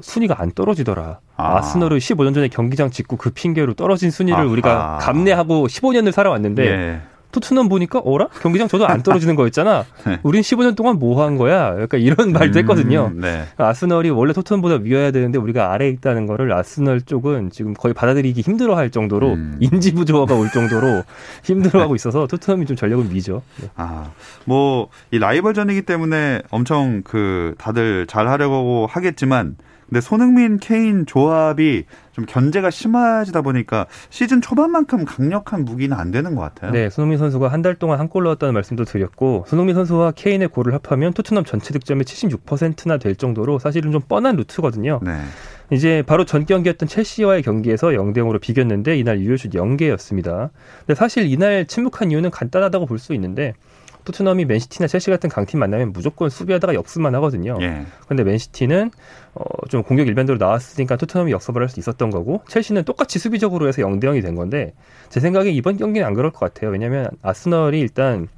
순위가 0.01 0.41
안 0.41 0.51
떨어지더라. 0.53 1.21
아. 1.37 1.57
아스널은 1.59 1.99
15년 1.99 2.35
전에 2.35 2.49
경기장 2.49 2.91
짓고 2.91 3.17
그 3.17 3.31
핑계로 3.31 3.75
떨어진 3.75 4.11
순위를 4.11 4.39
아하. 4.41 4.49
우리가 4.49 4.99
감내하고 5.01 5.67
15년을 5.69 6.11
살아왔는데 6.13 6.67
예. 6.67 7.01
토트넘 7.35 7.69
보니까 7.69 7.99
어라? 7.99 8.29
경기장 8.41 8.69
지어도 8.69 8.87
안 8.87 9.03
떨어지는 9.03 9.35
거였잖아. 9.35 9.85
네. 10.07 10.21
우린 10.23 10.43
15년 10.43 10.77
동안 10.77 10.99
뭐 10.99 11.15
한 11.25 11.37
거야? 11.37 11.81
약간 11.81 12.01
이런 12.01 12.33
말도 12.33 12.59
했거든요. 12.61 13.11
음, 13.15 13.21
네. 13.21 13.45
아스널이 13.57 14.11
원래 14.11 14.33
토트넘보다 14.33 14.81
위여야 14.83 15.11
되는데 15.11 15.39
우리가 15.39 15.73
아래에 15.73 15.89
있다는 15.91 16.27
거를 16.27 16.53
아스널 16.53 17.01
쪽은 17.01 17.51
지금 17.51 17.73
거의 17.75 17.95
받아들이기 17.95 18.41
힘들어할 18.41 18.91
정도로 18.91 19.33
음. 19.35 19.57
인지 19.61 19.93
부조화가 19.95 20.35
올 20.35 20.51
정도로 20.51 21.03
힘들어하고 21.45 21.95
있어서 21.95 22.27
토트넘이 22.27 22.67
좀 22.67 22.77
전력은 22.77 23.15
위죠. 23.15 23.43
네. 23.61 23.69
아, 23.77 24.11
뭐, 24.45 24.89
이 25.11 25.19
라이벌전이기 25.19 25.83
때문에 25.83 26.43
엄청 26.51 27.03
그, 27.05 27.55
다들 27.59 28.07
잘 28.07 28.29
하려고 28.29 28.87
하겠지만, 28.91 29.57
근데 29.95 30.01
손흥민, 30.05 30.59
케인 30.59 31.07
조합이 31.07 31.85
좀 32.11 32.27
견제가 32.27 32.71
심해지다 32.71 33.43
보니까 33.43 33.87
시즌 34.11 34.41
초반만큼 34.41 35.05
강력한 35.05 35.65
무기는 35.65 35.97
안 35.97 36.11
되는 36.11 36.35
것 36.35 36.41
같아요. 36.43 36.73
네, 36.73 36.91
손흥민 36.91 37.17
선수가 37.17 37.47
한 37.47 37.63
달 37.63 37.77
동안 37.77 38.01
한 38.01 38.09
골 38.09 38.25
넣었다는 38.25 38.55
말씀도 38.55 38.85
드렸고 38.85 39.45
손흥민 39.47 39.77
선수와 39.77 40.11
케인의 40.11 40.49
골을 40.49 40.75
합하면 40.75 41.13
토트넘 41.13 41.45
전체 41.45 41.73
득점의 41.73 42.05
76%나 42.05 42.99
될 42.99 43.15
정도로 43.15 43.61
사실은 43.61 43.93
좀 43.93 44.01
뻔한 44.01 44.35
루트거든요. 44.35 44.99
네. 45.01 45.13
이제 45.71 46.03
바로 46.05 46.25
전 46.25 46.45
경기였던 46.45 46.89
첼시와의 46.89 47.43
경기에서 47.43 47.89
0대 47.89 48.19
0으로 48.19 48.41
비겼는데 48.41 48.99
이날 48.99 49.21
유효슛 49.21 49.53
0개였습니다. 49.53 50.51
근데 50.81 50.95
사실 50.97 51.27
이날 51.31 51.67
침묵한 51.67 52.11
이유는 52.11 52.31
간단하다고 52.33 52.87
볼 52.87 52.99
수 52.99 53.15
있는데 53.15 53.55
토트넘이 54.05 54.45
맨시티나 54.45 54.87
첼시 54.87 55.11
같은 55.11 55.29
강팀 55.31 55.59
만나면 55.59 55.93
무조건 55.93 56.29
수비하다가 56.31 56.75
역습만 56.75 57.15
하거든요. 57.17 57.57
예. 57.61 57.87
근데 58.07 58.23
맨시티는 58.25 58.91
어, 59.35 59.45
좀 59.69 59.83
공격 59.83 60.07
일반대로 60.07 60.39
나왔으니까 60.39 60.97
토트넘이 60.97 61.33
역습을 61.33 61.63
할 61.63 61.69
수 61.69 61.81
있었던 61.81 62.11
거고 62.11 62.43
첼시는 62.49 62.85
똑같이 62.85 63.19
수비적으로 63.19 63.67
해서 63.67 63.83
0대 63.83 64.05
0이 64.05 64.23
된 64.23 64.35
건데 64.35 64.75
제 65.09 65.19
생각에 65.21 65.51
이번 65.51 65.77
경기는 65.77 66.07
안 66.07 66.15
그럴 66.15 66.31
것 66.31 66.41
같아요. 66.41 66.71
왜냐하면 66.71 67.09
아스널이 67.23 67.81
일단 67.81 68.29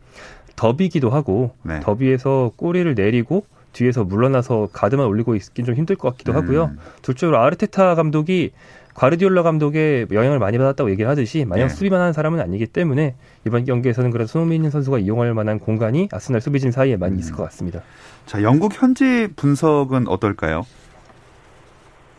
더비기도 0.57 1.11
하고 1.11 1.51
네. 1.63 1.81
더비에서 1.81 2.53
꼬리를 2.57 2.95
내리고 2.95 3.45
뒤에서 3.73 4.05
물러나서 4.05 4.71
가드만 4.73 5.07
올리고 5.07 5.35
있긴 5.35 5.67
좀 5.67 5.75
힘들 5.75 5.97
것 5.97 6.11
같기도 6.13 6.33
하고요. 6.33 6.65
음. 6.73 6.79
둘째로 7.03 7.39
아르테타 7.39 7.95
감독이 7.95 8.53
과르디올라 8.97 9.43
감독의 9.43 10.07
영향을 10.11 10.39
많이 10.39 10.57
받았다고 10.57 10.91
얘기를 10.91 11.11
하듯이 11.11 11.45
마냥 11.45 11.69
네. 11.69 11.75
수비만 11.75 12.01
하는 12.01 12.13
사람은 12.15 12.41
아니기 12.41 12.67
때문에 12.67 13.15
이번 13.47 13.65
경기에서는 13.65 14.11
그래도 14.11 14.27
손흥민 14.27 14.69
선수가 14.71 14.99
이용할 14.99 15.35
만한 15.35 15.59
공간이 15.59 16.09
아스날 16.13 16.41
수비진 16.41 16.71
사이에 16.71 16.97
많이 16.97 17.19
있을 17.19 17.37
것 17.37 17.43
같습니다. 17.45 17.83
자, 18.25 18.43
영국 18.43 18.73
현지 18.81 19.29
분석은 19.37 20.09
어떨까요? 20.09 20.63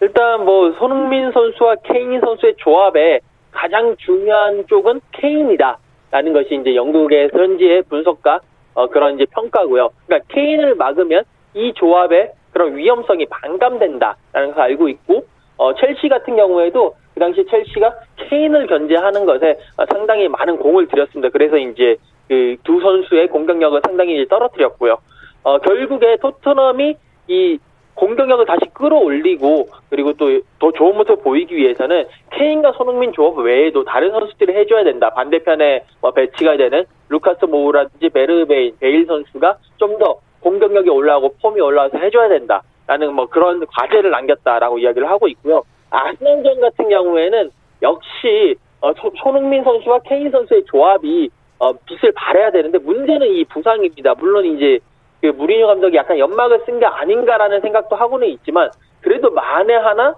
일단 0.01 0.45
뭐 0.45 0.71
손흥민 0.73 1.31
선수와 1.31 1.77
케인 1.83 2.21
선수의 2.21 2.53
조합에 2.57 3.21
가장 3.51 3.95
중요한 3.97 4.63
쪽은 4.67 5.01
케인이다라는 5.13 6.33
것이 6.33 6.59
이제 6.61 6.75
영국의 6.75 7.31
현지의 7.33 7.83
분석가 7.89 8.39
어, 8.75 8.87
그런 8.89 9.15
이제 9.15 9.25
평가고요. 9.31 9.89
그러니까 10.05 10.27
케인을 10.31 10.75
막으면 10.75 11.23
이 11.55 11.73
조합의 11.75 12.33
그런 12.53 12.77
위험성이 12.77 13.25
반감된다라는 13.25 14.53
걸 14.53 14.61
알고 14.61 14.89
있고 14.89 15.25
어, 15.57 15.73
첼시 15.75 16.07
같은 16.09 16.35
경우에도 16.35 16.95
그 17.13 17.19
당시 17.19 17.45
첼시가 17.45 17.93
케인을 18.17 18.67
견제하는 18.67 19.25
것에 19.25 19.57
어, 19.77 19.85
상당히 19.91 20.27
많은 20.27 20.57
공을 20.57 20.87
들였습니다. 20.87 21.29
그래서 21.29 21.57
이제 21.57 21.95
그 22.27 22.57
두 22.63 22.79
선수의 22.81 23.27
공격력을 23.29 23.79
상당히 23.85 24.25
떨어뜨렸고요. 24.27 24.97
어, 25.43 25.57
결국에 25.59 26.17
토트넘이 26.17 26.95
이 27.29 27.57
공격력을 27.95 28.45
다시 28.45 28.59
끌어올리고 28.73 29.69
그리고 29.89 30.13
또 30.13 30.27
더 30.59 30.71
좋은 30.71 30.95
모습을 30.97 31.23
보이기 31.23 31.55
위해서는 31.55 32.05
케인과 32.31 32.73
손흥민 32.73 33.11
조합 33.13 33.37
외에도 33.37 33.83
다른 33.83 34.11
선수들이 34.11 34.53
해줘야 34.53 34.83
된다. 34.83 35.09
반대편에 35.11 35.83
뭐 36.01 36.11
배치가 36.11 36.57
되는 36.57 36.85
루카스 37.09 37.45
모우라든지 37.45 38.09
베르베인, 38.09 38.75
베일 38.79 39.05
선수가 39.05 39.57
좀 39.77 39.97
더 39.97 40.19
공격력이 40.41 40.89
올라가고 40.89 41.35
폼이 41.41 41.59
올라와서 41.59 41.97
해줘야 41.97 42.29
된다 42.29 42.61
라는 42.87 43.13
뭐 43.13 43.27
그런 43.27 43.65
과제를 43.65 44.09
남겼다라고 44.11 44.79
이야기를 44.79 45.09
하고 45.09 45.27
있고요. 45.27 45.63
아스날전 45.89 46.61
같은 46.61 46.89
경우에는 46.89 47.51
역시 47.81 48.55
어, 48.81 48.91
손흥민 49.21 49.63
선수와 49.63 49.99
케인 50.05 50.31
선수의 50.31 50.65
조합이 50.65 51.29
어, 51.59 51.73
빛을 51.73 52.13
발해야 52.15 52.51
되는데 52.51 52.77
문제는 52.77 53.27
이 53.27 53.43
부상입니다. 53.45 54.15
물론 54.15 54.45
이제 54.45 54.79
그 55.21 55.27
무리뉴 55.27 55.65
감독이 55.67 55.97
약간 55.97 56.17
연막을 56.17 56.63
쓴 56.65 56.79
게 56.79 56.85
아닌가라는 56.85 57.61
생각도 57.61 57.95
하고는 57.95 58.27
있지만 58.29 58.69
그래도 59.01 59.31
만에 59.31 59.73
하나 59.75 60.15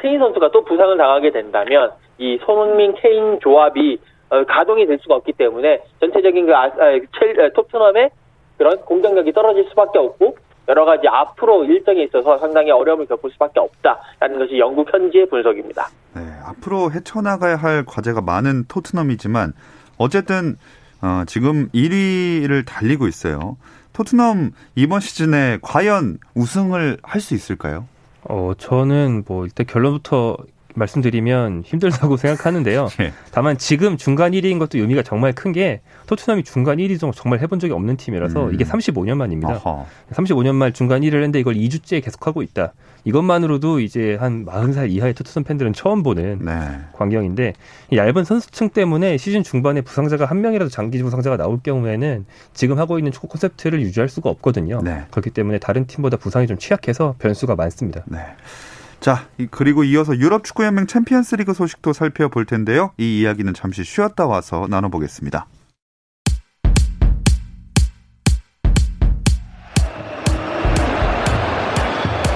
케인 0.00 0.18
선수가 0.18 0.50
또 0.50 0.64
부상을 0.64 0.96
당하게 0.96 1.30
된다면 1.30 1.92
이 2.18 2.38
손흥민 2.44 2.94
케인 2.94 3.38
조합이 3.40 3.98
어, 4.30 4.44
가동이 4.44 4.86
될 4.86 4.98
수가 5.00 5.16
없기 5.16 5.32
때문에 5.32 5.82
전체적인 6.00 6.46
그 6.46 6.54
아, 6.54 6.64
아, 6.64 6.98
첼, 7.18 7.52
토트넘의 7.54 8.10
그런 8.56 8.80
공격력이 8.80 9.32
떨어질 9.32 9.64
수밖에 9.68 9.98
없고 9.98 10.36
여러 10.68 10.84
가지 10.84 11.08
앞으로 11.08 11.64
일정에 11.64 12.04
있어서 12.04 12.38
상당히 12.38 12.70
어려움을 12.70 13.06
겪을 13.06 13.30
수밖에 13.32 13.58
없다라는 13.58 14.38
것이 14.38 14.58
영국 14.58 14.92
현지의 14.92 15.26
분석입니다. 15.28 15.88
네, 16.14 16.22
앞으로 16.44 16.92
헤쳐나가야 16.92 17.56
할 17.56 17.84
과제가 17.86 18.20
많은 18.20 18.64
토트넘이지만 18.68 19.54
어쨌든 19.96 20.56
어, 21.00 21.22
지금 21.26 21.68
1위를 21.70 22.66
달리고 22.66 23.06
있어요. 23.08 23.56
토트넘 23.94 24.52
이번 24.76 25.00
시즌에 25.00 25.58
과연 25.62 26.18
우승을 26.34 26.98
할 27.02 27.20
수 27.20 27.34
있을까요? 27.34 27.86
어, 28.24 28.52
저는 28.58 29.24
뭐 29.26 29.44
일단 29.44 29.66
결론부터 29.66 30.36
말씀드리면 30.78 31.62
힘들다고 31.64 32.16
생각하는데요. 32.18 32.88
네. 32.98 33.12
다만 33.32 33.58
지금 33.58 33.96
중간 33.96 34.32
1위인 34.32 34.58
것도 34.58 34.78
의미가 34.78 35.02
정말 35.02 35.32
큰 35.32 35.48
게 35.52 35.80
토트넘이 36.06 36.44
중간 36.44 36.76
1위 36.76 37.00
정도 37.00 37.14
정말 37.16 37.40
해본 37.40 37.58
적이 37.58 37.72
없는 37.72 37.96
팀이라서 37.96 38.48
음. 38.48 38.54
이게 38.54 38.64
35년 38.64 39.16
만입니다. 39.16 39.54
어허. 39.54 39.86
35년 40.12 40.54
만 40.54 40.72
중간 40.74 41.00
1위를 41.00 41.14
했는데 41.14 41.40
이걸 41.40 41.54
2주째 41.54 42.04
계속하고 42.04 42.42
있다. 42.42 42.74
이것만으로도 43.04 43.80
이제 43.80 44.16
한 44.20 44.44
40살 44.44 44.90
이하의 44.90 45.14
토트넘 45.14 45.44
팬들은 45.44 45.72
처음 45.72 46.02
보는 46.02 46.40
네. 46.44 46.52
광경인데 46.92 47.54
얇은 47.94 48.24
선수층 48.24 48.68
때문에 48.70 49.16
시즌 49.16 49.42
중반에 49.42 49.80
부상자가 49.80 50.26
한 50.26 50.40
명이라도 50.42 50.68
장기 50.70 51.02
부상자가 51.02 51.36
나올 51.38 51.60
경우에는 51.62 52.26
지금 52.52 52.78
하고 52.78 52.98
있는 52.98 53.10
축구 53.12 53.28
콘셉트를 53.28 53.80
유지할 53.80 54.08
수가 54.10 54.28
없거든요. 54.30 54.82
네. 54.82 55.04
그렇기 55.10 55.30
때문에 55.30 55.58
다른 55.58 55.86
팀보다 55.86 56.18
부상이 56.18 56.46
좀 56.46 56.58
취약해서 56.58 57.14
변수가 57.18 57.54
많습니다. 57.56 58.02
네. 58.06 58.18
자, 59.00 59.28
그리고 59.50 59.84
이어서 59.84 60.16
유럽 60.16 60.44
축구연맹 60.44 60.86
챔피언스리그 60.86 61.54
소식도 61.54 61.92
살펴볼 61.92 62.44
텐데요. 62.46 62.92
이 62.98 63.20
이야기는 63.20 63.54
잠시 63.54 63.84
쉬었다 63.84 64.26
와서 64.26 64.66
나눠보겠습니다. 64.68 65.46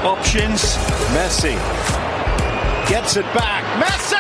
options. 0.05 0.79
Messi 1.15 1.57
gets 2.87 3.19
it 3.19 3.27
back. 3.33 3.65
Messi! 3.79 4.17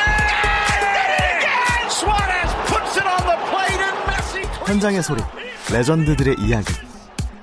현장의 4.66 5.02
소리, 5.02 5.20
레전드들의 5.70 6.36
이야기. 6.38 6.72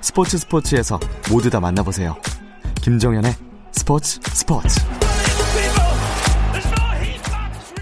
스포츠 0.00 0.36
스포츠에서 0.36 0.98
모두 1.30 1.48
다 1.48 1.60
만나보세요. 1.60 2.16
김정현의 2.82 3.49
스포츠 3.72 4.20
스포츠. 4.22 4.80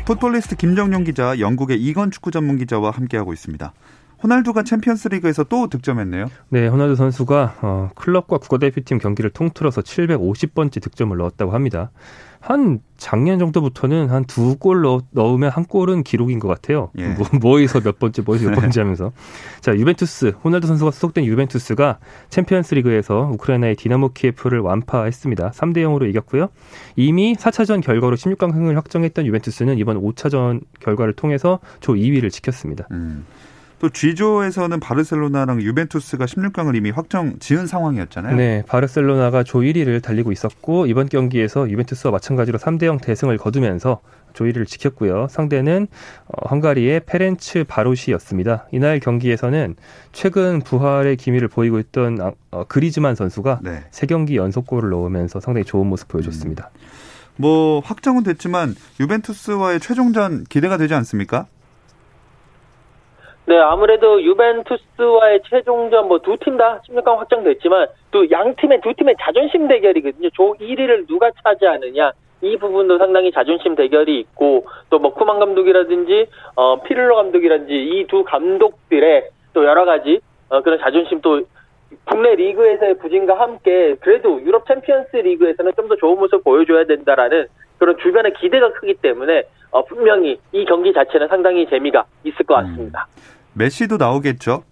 풋볼리스트 0.04 0.56
김정용 0.56 1.04
기자, 1.04 1.38
영국의 1.38 1.80
이건 1.82 2.10
축구 2.10 2.30
전문 2.30 2.56
기자와 2.56 2.90
함께하고 2.90 3.32
있습니다. 3.32 3.72
호날두가 4.22 4.62
챔피언스리그에서 4.64 5.44
또 5.44 5.68
득점했네요. 5.68 6.26
네, 6.48 6.66
호날두 6.66 6.96
선수가 6.96 7.54
어, 7.62 7.90
클럽과 7.94 8.38
국가대표팀 8.38 8.98
경기를 8.98 9.30
통틀어서 9.30 9.82
750번째 9.82 10.82
득점을 10.82 11.16
넣었다고 11.16 11.52
합니다. 11.52 11.90
한 12.40 12.78
작년 12.96 13.40
정도부터는 13.40 14.10
한 14.10 14.24
두 14.24 14.56
골 14.58 14.80
넣으면 15.10 15.50
한 15.50 15.64
골은 15.64 16.04
기록인 16.04 16.38
것 16.38 16.46
같아요. 16.46 16.90
예. 16.96 17.08
뭐, 17.08 17.26
뭐에서 17.40 17.80
몇 17.80 17.98
번째, 17.98 18.22
뭐에서 18.22 18.48
몇 18.50 18.54
번째 18.60 18.80
하면서. 18.80 19.12
자, 19.60 19.74
유벤투스, 19.76 20.34
호날두 20.44 20.68
선수가 20.68 20.92
소속된 20.92 21.24
유벤투스가 21.24 21.98
챔피언스 22.30 22.74
리그에서 22.76 23.28
우크라이나의 23.34 23.74
디나모 23.74 24.12
키예프를 24.12 24.60
완파했습니다. 24.60 25.50
3대 25.50 25.78
0으로 25.78 26.08
이겼고요. 26.08 26.48
이미 26.94 27.34
4차전 27.34 27.82
결과로 27.82 28.14
16강 28.16 28.52
승을 28.52 28.76
확정했던 28.76 29.26
유벤투스는 29.26 29.78
이번 29.78 30.00
5차전 30.00 30.60
결과를 30.80 31.14
통해서 31.14 31.58
조 31.80 31.94
2위를 31.94 32.30
지켰습니다. 32.30 32.86
음. 32.92 33.26
또 33.78 33.88
G조에서는 33.88 34.80
바르셀로나랑 34.80 35.62
유벤투스가 35.62 36.24
16강을 36.24 36.74
이미 36.76 36.90
확정 36.90 37.38
지은 37.38 37.66
상황이었잖아요. 37.66 38.36
네, 38.36 38.62
바르셀로나가 38.66 39.44
조 39.44 39.60
1위를 39.60 40.02
달리고 40.02 40.32
있었고 40.32 40.86
이번 40.86 41.08
경기에서 41.08 41.70
유벤투스와 41.70 42.10
마찬가지로 42.10 42.58
3대 42.58 42.86
0 42.86 42.98
대승을 42.98 43.38
거두면서 43.38 44.00
조 44.32 44.44
1위를 44.44 44.66
지켰고요. 44.66 45.28
상대는 45.30 45.86
어, 46.26 46.48
헝가리의 46.48 47.02
페렌츠 47.06 47.64
바로시였습니다. 47.64 48.66
이날 48.72 49.00
경기에서는 49.00 49.76
최근 50.12 50.60
부활의 50.60 51.16
기미를 51.16 51.48
보이고 51.48 51.78
있던 51.78 52.20
아, 52.20 52.32
어, 52.50 52.64
그리즈만 52.68 53.14
선수가 53.14 53.60
네. 53.62 53.84
3경기 53.90 54.34
연속골을 54.34 54.90
넣으면서 54.90 55.40
상당히 55.40 55.64
좋은 55.64 55.86
모습 55.86 56.08
보여줬습니다. 56.08 56.70
음. 56.74 56.78
뭐 57.36 57.80
확정은 57.80 58.24
됐지만 58.24 58.74
유벤투스와의 58.98 59.78
최종전 59.80 60.44
기대가 60.44 60.76
되지 60.76 60.94
않습니까? 60.94 61.46
네, 63.48 63.56
아무래도 63.58 64.20
유벤투스와의 64.22 65.40
최종전 65.48 66.06
뭐 66.08 66.18
두 66.18 66.36
팀 66.36 66.58
다 66.58 66.82
16강 66.86 67.16
확정됐지만 67.16 67.86
또 68.10 68.26
양 68.30 68.54
팀의 68.56 68.82
두 68.82 68.92
팀의 68.92 69.16
자존심 69.18 69.68
대결이거든요. 69.68 70.28
조 70.34 70.54
1위를 70.60 71.08
누가 71.08 71.30
차지하느냐. 71.42 72.12
이 72.42 72.56
부분도 72.58 72.98
상당히 72.98 73.32
자존심 73.32 73.74
대결이 73.74 74.20
있고 74.20 74.66
또 74.90 74.98
뭐 74.98 75.14
쿠만 75.14 75.38
감독이라든지 75.40 76.26
어 76.56 76.82
피를로 76.82 77.16
감독이라든지 77.16 77.72
이 77.72 78.06
두 78.06 78.22
감독들의 78.22 79.30
또 79.54 79.64
여러 79.64 79.86
가지 79.86 80.20
어 80.50 80.60
그런 80.60 80.78
자존심 80.78 81.22
또 81.22 81.40
국내 82.04 82.34
리그에서의 82.34 82.98
부진과 82.98 83.40
함께 83.40 83.96
그래도 84.00 84.42
유럽 84.42 84.66
챔피언스 84.68 85.16
리그에서는 85.16 85.72
좀 85.74 85.88
더 85.88 85.96
좋은 85.96 86.18
모습 86.18 86.44
보여줘야 86.44 86.84
된다라는 86.84 87.46
그런 87.78 87.96
주변의 87.96 88.34
기대가 88.34 88.70
크기 88.72 88.92
때문에 88.92 89.44
어 89.70 89.82
분명히 89.86 90.38
이 90.52 90.64
경기 90.66 90.92
자체는 90.92 91.28
상당히 91.28 91.66
재미가 91.66 92.04
있을 92.24 92.44
것 92.44 92.54
같습니다. 92.56 93.06
음. 93.08 93.37
메시도 93.58 93.96
나오겠죠? 93.96 94.62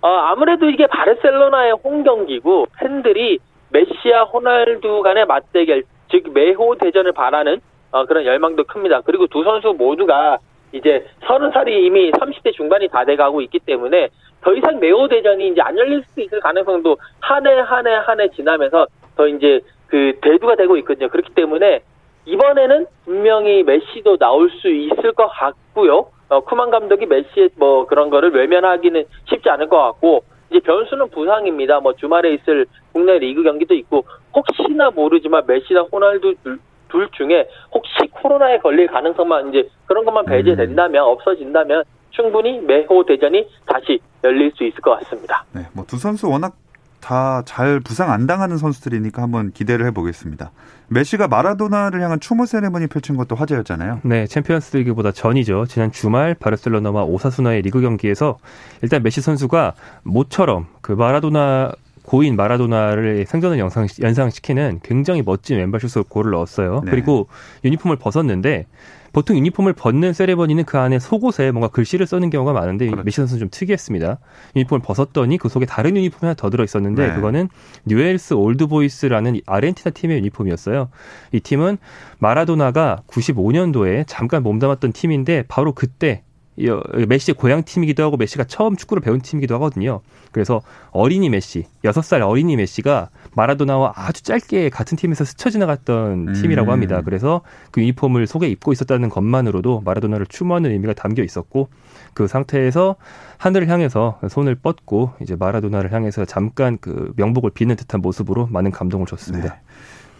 어, 0.00 0.08
아무래도 0.08 0.68
이게 0.68 0.86
바르셀로나의 0.86 1.72
홈 1.84 2.02
경기고 2.02 2.66
팬들이 2.78 3.38
메시와 3.70 4.24
호날두 4.24 5.02
간의 5.02 5.26
맞대결, 5.26 5.84
즉 6.10 6.32
매호 6.32 6.76
대전을 6.76 7.12
바라는 7.12 7.60
어, 7.92 8.06
그런 8.06 8.24
열망도 8.24 8.64
큽니다. 8.64 9.02
그리고 9.02 9.26
두 9.26 9.44
선수 9.44 9.74
모두가 9.74 10.38
이제 10.72 11.06
서른 11.26 11.50
살이 11.52 11.84
이미 11.86 12.10
30대 12.12 12.52
중반이 12.54 12.88
다 12.88 13.04
돼가고 13.04 13.42
있기 13.42 13.60
때문에 13.60 14.08
더 14.40 14.54
이상 14.54 14.80
매호 14.80 15.06
대전이 15.08 15.48
이제 15.48 15.60
안 15.60 15.76
열릴 15.78 16.02
수 16.04 16.20
있을 16.20 16.40
가능성도 16.40 16.96
한 17.20 17.46
해 17.46 17.60
한 17.60 17.86
해 17.86 17.94
한 17.94 18.18
해 18.20 18.28
지나면서 18.30 18.86
더 19.16 19.28
이제 19.28 19.60
그 19.86 20.18
대두가 20.22 20.56
되고 20.56 20.76
있거든요. 20.78 21.08
그렇기 21.10 21.34
때문에 21.34 21.82
이번에는 22.24 22.86
분명히 23.04 23.62
메시도 23.62 24.16
나올 24.16 24.50
수 24.50 24.68
있을 24.70 25.12
것 25.12 25.28
같고요. 25.28 26.06
어, 26.32 26.40
쿠만 26.40 26.70
감독이 26.70 27.04
메시의 27.04 27.50
뭐 27.56 27.86
그런 27.86 28.08
거를 28.08 28.32
외면하기는 28.34 29.04
쉽지 29.28 29.50
않을 29.50 29.68
것 29.68 29.76
같고 29.76 30.24
이제 30.48 30.60
변수는 30.60 31.10
부상입니다. 31.10 31.80
뭐 31.80 31.92
주말에 31.94 32.32
있을 32.34 32.64
국내 32.92 33.18
리그 33.18 33.42
경기도 33.42 33.74
있고 33.74 34.04
혹시나 34.34 34.90
모르지만 34.90 35.44
메시나 35.46 35.82
호날두 35.92 36.34
둘, 36.42 36.58
둘 36.88 37.08
중에 37.12 37.46
혹시 37.70 37.92
코로나에 38.10 38.58
걸릴 38.58 38.86
가능성만 38.86 39.50
이제 39.50 39.68
그런 39.84 40.06
것만 40.06 40.24
배제된다면 40.24 41.02
음. 41.04 41.08
없어진다면 41.08 41.84
충분히 42.10 42.60
매호 42.60 43.04
대전이 43.04 43.46
다시 43.66 43.98
열릴 44.24 44.50
수 44.52 44.64
있을 44.64 44.80
것 44.80 44.98
같습니다. 45.00 45.44
네, 45.54 45.62
뭐 45.74 45.84
두 45.86 45.96
선수 45.98 46.30
워낙 46.30 46.54
다 47.02 47.42
잘 47.44 47.80
부상 47.80 48.10
안 48.12 48.26
당하는 48.26 48.56
선수들이니까 48.56 49.20
한번 49.20 49.50
기대를 49.50 49.84
해보겠습니다. 49.86 50.52
메시가 50.88 51.26
마라도나를 51.28 52.00
향한 52.00 52.20
추모 52.20 52.46
세레머니 52.46 52.86
펼친 52.86 53.16
것도 53.16 53.34
화제였잖아요. 53.34 54.00
네, 54.04 54.26
챔피언스 54.26 54.76
리그보다 54.76 55.10
전이죠. 55.10 55.66
지난 55.66 55.90
주말 55.90 56.34
바르셀로나와 56.34 57.04
오사수나의 57.04 57.62
리그 57.62 57.80
경기에서 57.80 58.38
일단 58.82 59.02
메시 59.02 59.20
선수가 59.20 59.74
모처럼 60.04 60.66
그 60.80 60.92
마라도나 60.92 61.72
고인 62.12 62.36
마라도나를 62.36 63.24
생존을 63.26 63.58
영상, 63.58 63.86
연상시키는 64.02 64.80
굉장히 64.82 65.22
멋진 65.24 65.56
왼발 65.56 65.80
슛으로 65.80 66.04
골을 66.04 66.32
넣었어요. 66.32 66.82
네. 66.84 66.90
그리고 66.90 67.28
유니폼을 67.64 67.96
벗었는데 67.96 68.66
보통 69.14 69.34
유니폼을 69.38 69.72
벗는 69.72 70.12
세레머니는 70.12 70.64
그 70.64 70.76
안에 70.76 70.98
속옷에 70.98 71.52
뭔가 71.52 71.68
글씨를 71.68 72.06
써는 72.06 72.28
경우가 72.28 72.52
많은데 72.52 72.84
그렇죠. 72.84 73.02
메시 73.02 73.16
선수는 73.16 73.40
좀 73.40 73.48
특이했습니다. 73.50 74.18
유니폼을 74.56 74.82
벗었더니 74.82 75.38
그 75.38 75.48
속에 75.48 75.64
다른 75.64 75.96
유니폼이 75.96 76.18
하나 76.20 76.34
더 76.34 76.50
들어 76.50 76.64
있었는데 76.64 77.08
네. 77.08 77.14
그거는 77.14 77.48
뉴엘스 77.86 78.34
올드보이스라는 78.34 79.40
아르헨티나 79.46 79.92
팀의 79.92 80.18
유니폼이었어요. 80.18 80.90
이 81.32 81.40
팀은 81.40 81.78
마라도나가 82.18 83.04
95년도에 83.06 84.04
잠깐 84.06 84.42
몸담았던 84.42 84.92
팀인데 84.92 85.44
바로 85.48 85.72
그때 85.72 86.24
메시의 86.56 87.34
고향 87.34 87.62
팀이기도 87.62 88.02
하고 88.02 88.16
메시가 88.16 88.44
처음 88.44 88.76
축구를 88.76 89.00
배운 89.00 89.20
팀이기도 89.20 89.54
하거든요. 89.54 90.00
그래서 90.32 90.60
어린이 90.90 91.30
메시, 91.30 91.66
6살 91.84 92.26
어린이 92.26 92.56
메시가 92.56 93.08
마라도나와 93.34 93.92
아주 93.96 94.22
짧게 94.22 94.70
같은 94.70 94.96
팀에서 94.96 95.24
스쳐 95.24 95.50
지나갔던 95.50 96.28
음. 96.28 96.32
팀이라고 96.34 96.72
합니다. 96.72 97.00
그래서 97.02 97.40
그 97.70 97.80
유니폼을 97.80 98.26
속에 98.26 98.48
입고 98.48 98.72
있었다는 98.72 99.08
것만으로도 99.08 99.82
마라도나를 99.84 100.26
추모하는 100.26 100.70
의미가 100.70 100.92
담겨 100.94 101.22
있었고 101.22 101.68
그 102.14 102.26
상태에서 102.26 102.96
하늘을 103.38 103.68
향해서 103.68 104.20
손을 104.28 104.54
뻗고 104.54 105.12
이제 105.20 105.36
마라도나를 105.36 105.92
향해서 105.92 106.24
잠깐 106.26 106.78
그 106.80 107.12
명복을 107.16 107.50
비는 107.50 107.76
듯한 107.76 108.00
모습으로 108.00 108.46
많은 108.50 108.70
감동을 108.70 109.06
줬습니다. 109.06 109.54
네. 109.54 109.60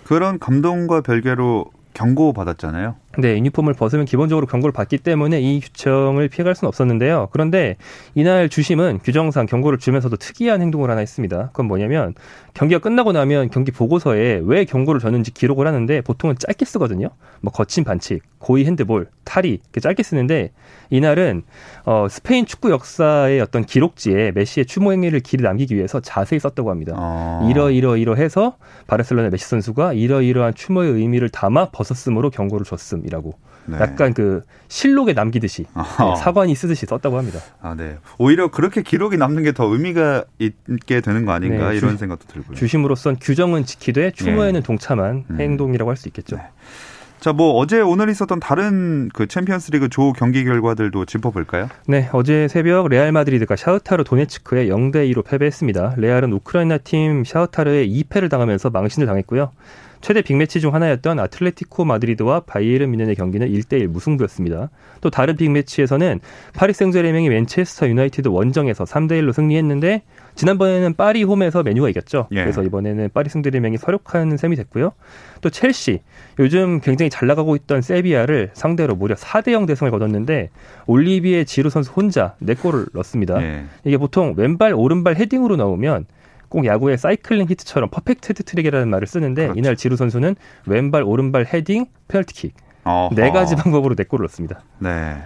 그런 0.04 0.38
감동과 0.38 1.02
별개로 1.02 1.66
경고 1.94 2.32
받았잖아요. 2.32 2.96
네, 3.18 3.36
유니폼을 3.36 3.74
벗으면 3.74 4.06
기본적으로 4.06 4.46
경고를 4.46 4.72
받기 4.72 4.98
때문에 4.98 5.40
이 5.40 5.60
규정을 5.60 6.28
피해갈 6.28 6.54
수는 6.54 6.68
없었는데요. 6.68 7.28
그런데 7.30 7.76
이날 8.14 8.48
주심은 8.48 9.00
규정상 9.04 9.46
경고를 9.46 9.78
주면서도 9.78 10.16
특이한 10.16 10.62
행동을 10.62 10.90
하나 10.90 11.00
했습니다. 11.00 11.48
그건 11.48 11.66
뭐냐면 11.66 12.14
경기가 12.54 12.80
끝나고 12.80 13.12
나면 13.12 13.50
경기 13.50 13.70
보고서에 13.70 14.40
왜 14.44 14.64
경고를 14.64 15.00
줬는지 15.00 15.32
기록을 15.32 15.66
하는데 15.66 16.00
보통은 16.00 16.36
짧게 16.38 16.64
쓰거든요. 16.64 17.08
뭐 17.40 17.52
거친 17.52 17.84
반칙, 17.84 18.22
고의 18.38 18.64
핸드볼, 18.64 19.08
탈이 19.24 19.48
이렇게 19.48 19.80
짧게 19.80 20.02
쓰는데 20.02 20.50
이날은 20.90 21.42
어, 21.84 22.06
스페인 22.10 22.44
축구 22.44 22.70
역사의 22.70 23.40
어떤 23.40 23.64
기록지에 23.64 24.32
메시의 24.32 24.66
추모 24.66 24.92
행위를 24.92 25.20
길이 25.20 25.42
남기기 25.42 25.74
위해서 25.74 26.00
자세히 26.00 26.38
썼다고 26.38 26.70
합니다. 26.70 26.94
어. 26.96 27.48
이러 27.50 27.70
이러 27.70 27.96
이러 27.96 28.14
해서 28.14 28.56
바르셀로나 28.86 29.30
메시 29.30 29.46
선수가 29.46 29.94
이러 29.94 30.20
이러한 30.20 30.54
추모의 30.54 30.92
의미를 30.92 31.28
담아 31.28 31.70
벗었으므로 31.70 32.30
경고를 32.30 32.64
줬음 32.66 33.01
이라고 33.04 33.34
네. 33.66 33.78
약간 33.78 34.12
그 34.12 34.42
실록에 34.68 35.12
남기듯이. 35.12 35.66
네, 35.74 36.16
사관이 36.16 36.54
쓰듯이 36.54 36.84
썼다고 36.86 37.16
합니다. 37.16 37.38
아, 37.60 37.74
네. 37.76 37.96
오히려 38.18 38.50
그렇게 38.50 38.82
기록이 38.82 39.16
남는 39.16 39.44
게 39.44 39.52
더 39.52 39.66
의미가 39.66 40.24
있게 40.38 41.00
되는 41.00 41.24
거 41.24 41.32
아닌가 41.32 41.70
네, 41.70 41.76
이런 41.76 41.92
주- 41.92 41.98
생각도 41.98 42.26
들고요. 42.26 42.56
주심으로선 42.56 43.18
규정은 43.20 43.64
지키되 43.64 44.10
추모에는 44.12 44.60
예. 44.60 44.62
동참한 44.64 45.24
음. 45.30 45.40
행동이라고 45.40 45.90
할 45.90 45.96
수 45.96 46.08
있겠죠. 46.08 46.38
네. 47.22 47.24
자, 47.24 47.32
뭐 47.32 47.52
어제 47.54 47.80
오늘 47.80 48.08
있었던 48.08 48.40
다른 48.40 49.08
그 49.14 49.28
챔피언스리그 49.28 49.88
조 49.88 50.12
경기 50.12 50.44
결과들도 50.44 51.04
짚어볼까요? 51.04 51.68
네, 51.86 52.08
어제 52.12 52.48
새벽 52.48 52.88
레알 52.88 53.12
마드리드가 53.12 53.54
샤흐타르 53.54 54.02
도네츠크에 54.02 54.66
0대 54.66 55.08
2로 55.12 55.24
패배했습니다. 55.24 55.94
레알은 55.98 56.32
우크라이나 56.32 56.78
팀 56.78 57.22
샤흐타르에 57.22 57.86
2패를 57.86 58.28
당하면서 58.28 58.70
망신을 58.70 59.06
당했고요. 59.06 59.52
최대 60.00 60.20
빅매치 60.20 60.60
중 60.60 60.74
하나였던 60.74 61.20
아틀레티코 61.20 61.84
마드리드와 61.84 62.40
바이에른 62.40 62.90
뮌헨의 62.90 63.14
경기는 63.14 63.48
1대1 63.48 63.86
무승부였습니다. 63.86 64.70
또 65.00 65.10
다른 65.10 65.36
빅매치에서는 65.36 66.18
파리 66.54 66.72
생제르맹이 66.72 67.28
맨체스터 67.28 67.88
유나이티드 67.88 68.26
원정에서 68.26 68.82
3대1로 68.82 69.32
승리했는데 69.32 70.02
지난번에는 70.34 70.94
파리 70.94 71.22
홈에서 71.22 71.62
맨유가 71.62 71.88
이겼죠. 71.90 72.28
예. 72.32 72.36
그래서 72.36 72.62
이번에는 72.62 73.10
파리 73.12 73.28
생제르맹이 73.28 73.76
설욕하는 73.76 74.36
셈이 74.36 74.56
됐고요. 74.56 74.92
또 75.40 75.50
첼시 75.50 76.00
요즘 76.38 76.80
굉장히 76.80 77.10
잘 77.10 77.28
나가고 77.28 77.56
있던 77.56 77.82
세비야를 77.82 78.50
상대로 78.54 78.94
무려 78.94 79.14
4대 79.14 79.52
0 79.52 79.66
대승을 79.66 79.90
거뒀는데 79.90 80.50
올리비에 80.86 81.44
지루 81.44 81.70
선수 81.70 81.92
혼자 81.92 82.34
4골을 82.42 82.88
넣었습니다. 82.94 83.42
예. 83.42 83.64
이게 83.84 83.96
보통 83.96 84.34
왼발 84.36 84.74
오른발 84.74 85.16
헤딩으로 85.16 85.56
나오면 85.56 86.06
꼭 86.48 86.66
야구의 86.66 86.98
사이클링 86.98 87.46
히트처럼 87.48 87.88
퍼펙트 87.90 88.30
해트트릭이라는 88.30 88.88
말을 88.88 89.06
쓰는데 89.06 89.42
그렇죠. 89.44 89.58
이날 89.58 89.76
지루 89.76 89.96
선수는 89.96 90.36
왼발 90.66 91.02
오른발 91.02 91.46
헤딩 91.52 91.86
페널티킥 92.08 92.54
어허. 92.84 93.14
네 93.14 93.30
가지 93.30 93.56
방법으로 93.56 93.94
4골을 93.94 94.18
넣었습니다. 94.18 94.60
네. 94.78 95.16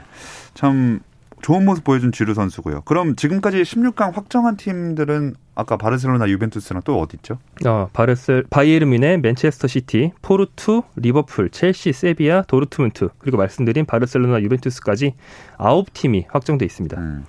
참 0.54 1.00
좋은 1.46 1.64
모습 1.64 1.84
보여준 1.84 2.10
지루 2.10 2.34
선수고요. 2.34 2.80
그럼 2.86 3.14
지금까지 3.14 3.62
16강 3.62 4.12
확정한 4.16 4.56
팀들은 4.56 5.34
아까 5.54 5.76
바르셀로나, 5.76 6.26
유벤투스랑 6.26 6.82
또 6.84 6.98
어디 6.98 7.18
있죠? 7.18 7.38
어, 7.64 7.88
바르셀 7.92 8.46
바이에른 8.50 8.90
뮌헨, 8.90 9.22
맨체스터 9.22 9.68
시티, 9.68 10.10
포르투, 10.22 10.82
리버풀, 10.96 11.50
첼시, 11.50 11.92
세비야, 11.92 12.42
도르트문트 12.48 13.10
그리고 13.20 13.36
말씀드린 13.36 13.86
바르셀로나, 13.86 14.40
유벤투스까지 14.40 15.14
아홉 15.56 15.94
팀이 15.94 16.26
확정돼 16.30 16.64
있습니다. 16.64 17.00
음. 17.00 17.24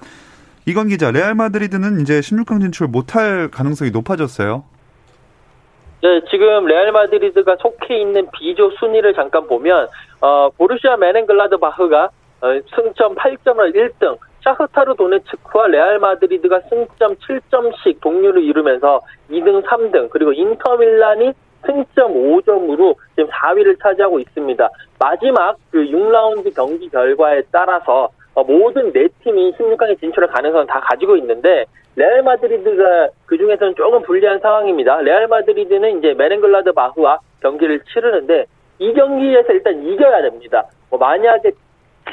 이건 0.66 0.88
기자, 0.88 1.12
레알 1.12 1.36
마드리드는 1.36 2.02
이제 2.02 2.20
16강 2.20 2.60
진출 2.60 2.88
못할 2.88 3.52
가능성이 3.52 3.92
높아졌어요. 3.92 4.64
네, 6.02 6.22
지금 6.32 6.66
레알 6.66 6.92
마드리드가 6.92 7.58
속해 7.62 8.02
있는 8.02 8.28
B조 8.32 8.72
순위를 8.80 9.14
잠깐 9.14 9.48
보면 9.48 9.88
어, 10.22 10.50
보르시아 10.58 10.98
묀헨글라드바흐가 10.98 12.06
어, 12.06 12.10
승점 12.42 13.16
8점으로 13.16 13.76
1등, 13.76 14.18
샤흐타르 14.44 14.96
도네츠크와 14.96 15.68
레알 15.68 16.00
마드리드가 16.00 16.62
승점 16.70 17.16
7점씩 17.16 18.00
동률을 18.02 18.44
이루면서 18.44 19.02
2등, 19.30 19.64
3등, 19.66 20.10
그리고 20.10 20.32
인터밀란이 20.34 21.34
승점 21.66 22.14
5점으로 22.14 22.96
지금 23.16 23.30
4위를 23.30 23.82
차지하고 23.82 24.20
있습니다. 24.20 24.70
마지막 25.00 25.58
그 25.72 25.80
6라운드 25.80 26.56
경기 26.56 26.90
결과에 26.90 27.42
따라서 27.52 28.10
어, 28.36 28.44
모든 28.44 28.94
네 28.94 29.08
팀이 29.24 29.54
16강에 29.54 30.00
진출할 30.00 30.30
가능성을 30.30 30.68
다 30.68 30.80
가지고 30.82 31.18
있는데 31.18 31.66
레알 31.96 32.22
마드리드가 32.22 33.10
그 33.26 33.36
중에서는 33.38 33.74
조금 33.76 34.04
불리한 34.04 34.40
상황입니다. 34.40 35.02
레알 35.02 35.28
마드리드는 35.28 35.98
이제 35.98 36.14
묀헨글라드바흐와 36.14 37.20
경기를 37.42 37.82
치르는데 37.92 38.46
이 38.78 38.94
경기에서 38.94 39.52
일단 39.54 39.84
이겨야 39.84 40.22
됩니다. 40.22 40.66
뭐 40.92 41.00
만약에 41.00 41.52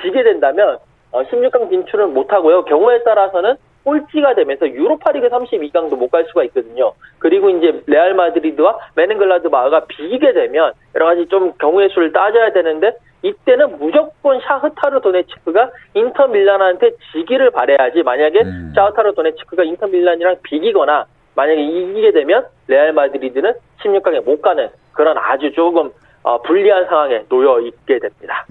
지게 0.05 0.23
된다면 0.23 0.79
어, 1.13 1.23
16강 1.23 1.71
진출은 1.71 2.13
못하고요. 2.13 2.65
경우에 2.65 3.03
따라서는 3.03 3.57
꼴찌가 3.85 4.35
되면서 4.35 4.69
유로파리그 4.69 5.29
32강도 5.29 5.97
못 5.97 6.11
갈 6.11 6.25
수가 6.25 6.45
있거든요. 6.45 6.93
그리고 7.19 7.51
이제 7.51 7.83
레알 7.87 8.15
마드리드와 8.15 8.79
묀헨글라드바흐가 8.97 9.87
비기게 9.87 10.33
되면 10.33 10.73
여러 10.95 11.07
가지 11.07 11.27
좀 11.27 11.53
경우의 11.59 11.89
수를 11.91 12.13
따져야 12.13 12.53
되는데 12.53 12.93
이때는 13.23 13.79
무조건 13.79 14.41
샤흐타르 14.41 15.01
도네츠크가 15.01 15.71
인터 15.95 16.27
밀란한테 16.29 16.93
지기를 17.13 17.51
바래야지 17.51 18.03
만약에 18.03 18.41
음. 18.43 18.73
샤흐타르 18.75 19.15
도네츠크가 19.15 19.65
인터 19.65 19.87
밀란이랑 19.87 20.37
비기거나 20.43 21.07
만약에 21.35 21.61
이기게 21.61 22.13
되면 22.13 22.47
레알 22.69 22.93
마드리드는 22.93 23.53
16강에 23.83 24.25
못 24.25 24.41
가는 24.41 24.69
그런 24.93 25.17
아주 25.19 25.53
조금 25.53 25.91
어, 26.23 26.41
불리한 26.43 26.87
상황에 26.87 27.25
놓여 27.29 27.61
있게 27.61 27.99
됩니다. 27.99 28.47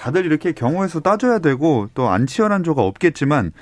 다들 0.00 0.24
이렇게 0.24 0.52
경우의 0.52 0.88
수 0.88 1.00
따져야 1.02 1.38
되고 1.40 1.88
또 1.94 2.08
안 2.08 2.26
치열한 2.26 2.64
조가 2.64 2.82
없겠지만 2.82 3.52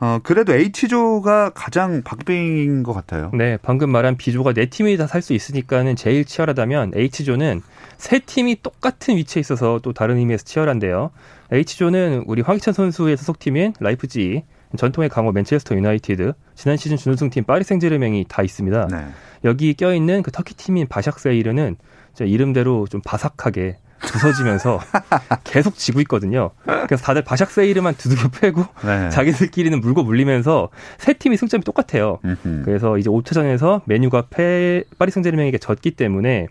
어, 0.00 0.18
그래도 0.22 0.54
H조가 0.54 1.50
가장 1.50 2.02
박빙인 2.02 2.82
것 2.82 2.94
같아요. 2.94 3.30
네, 3.34 3.58
방금 3.60 3.90
말한 3.90 4.16
B조가 4.16 4.54
네 4.54 4.66
팀이 4.66 4.96
다 4.96 5.06
살 5.06 5.20
수 5.20 5.34
있으니까는 5.34 5.96
제일 5.96 6.24
치열하다면 6.24 6.92
H조는 6.94 7.60
세 7.98 8.18
팀이 8.20 8.62
똑같은 8.62 9.16
위치에 9.16 9.40
있어서 9.40 9.80
또 9.82 9.92
다른 9.92 10.16
의미에서 10.16 10.44
치열한데요. 10.44 11.10
H조는 11.52 12.24
우리 12.26 12.40
황희찬 12.40 12.72
선수의 12.72 13.18
소속팀인 13.18 13.74
라이프지, 13.78 14.44
전통의 14.78 15.10
강호 15.10 15.32
맨체스터 15.32 15.74
유나이티드, 15.74 16.32
지난 16.54 16.76
시즌 16.78 16.96
준우승팀 16.96 17.44
파리 17.44 17.64
생제르맹이 17.64 18.24
다 18.28 18.42
있습니다. 18.42 18.88
네. 18.90 18.96
여기 19.44 19.74
껴있는 19.74 20.22
그 20.22 20.30
터키 20.30 20.54
팀인 20.54 20.86
바샥세이르는 20.86 21.76
이름대로 22.20 22.86
좀 22.86 23.02
바삭하게 23.04 23.76
부서지면서 24.00 24.80
계속 25.44 25.76
지고 25.76 26.00
있거든요. 26.00 26.50
그래서 26.86 27.04
다들 27.04 27.22
바샥세이르만 27.22 27.96
두들겨 27.96 28.28
패고 28.28 28.64
네. 28.84 29.08
자기들끼리는 29.10 29.80
물고 29.80 30.02
물리면서 30.02 30.68
세 30.98 31.12
팀이 31.12 31.36
승점이 31.36 31.64
똑같아요. 31.64 32.18
음흠. 32.24 32.62
그래서 32.64 32.98
이제 32.98 33.10
5차전에서 33.10 33.82
메뉴가 33.84 34.24
패 34.30 34.84
파리 34.98 35.10
생제르맹에게 35.10 35.58
졌기 35.58 35.92
때문에 35.92 36.48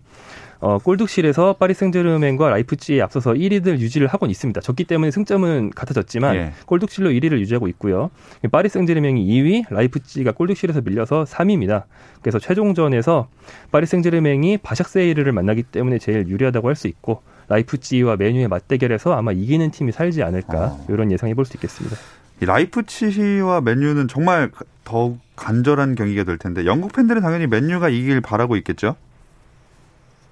어, 0.62 0.78
골득실에서 0.78 1.54
파리 1.54 1.74
생제르맹과 1.74 2.50
라이프치에 2.50 3.02
앞서서 3.02 3.32
1위를 3.32 3.80
유지를 3.80 4.08
하고는 4.08 4.30
있습니다. 4.30 4.60
졌기 4.60 4.84
때문에 4.84 5.10
승점은 5.10 5.70
같아졌지만 5.70 6.36
예. 6.36 6.52
골득실로 6.66 7.12
1위를 7.12 7.40
유지하고 7.40 7.70
있고요. 7.70 8.10
파리 8.52 8.68
생제르맹이 8.68 9.26
2위, 9.26 9.74
라이프치히가 9.74 10.34
골득실에서 10.34 10.82
밀려서 10.82 11.24
3위입니다. 11.24 11.84
그래서 12.22 12.40
최종전에서 12.40 13.30
파리 13.72 13.86
생제르맹이 13.86 14.58
바샥셰히르를 14.58 15.32
만나기 15.32 15.64
때문에 15.64 15.98
제일 15.98 16.28
유리하다고 16.28 16.68
할 16.68 16.76
수 16.76 16.90
있고 16.90 17.22
라이프치히와 17.50 18.16
맨유의 18.18 18.48
맞대결에서 18.48 19.14
아마 19.14 19.32
이기는 19.32 19.70
팀이 19.72 19.92
살지 19.92 20.24
않을까 20.24 20.66
어. 20.66 20.86
이런 20.90 21.12
예상 21.12 21.30
해 21.30 21.34
볼 21.34 21.46
수 21.46 21.58
있겠습니다. 21.58 21.98
이 22.42 22.46
라이프치히와 22.46 23.62
맨유는 23.62 24.08
정말 24.08 24.52
더욱 24.86 25.20
간절한 25.36 25.96
경기가 25.96 26.24
될 26.24 26.38
텐데 26.38 26.66
영국 26.66 26.94
팬들은 26.94 27.22
당연히 27.22 27.48
맨유가 27.48 27.90
이길 27.90 28.22
바라고 28.22 28.56
있겠죠? 28.58 28.96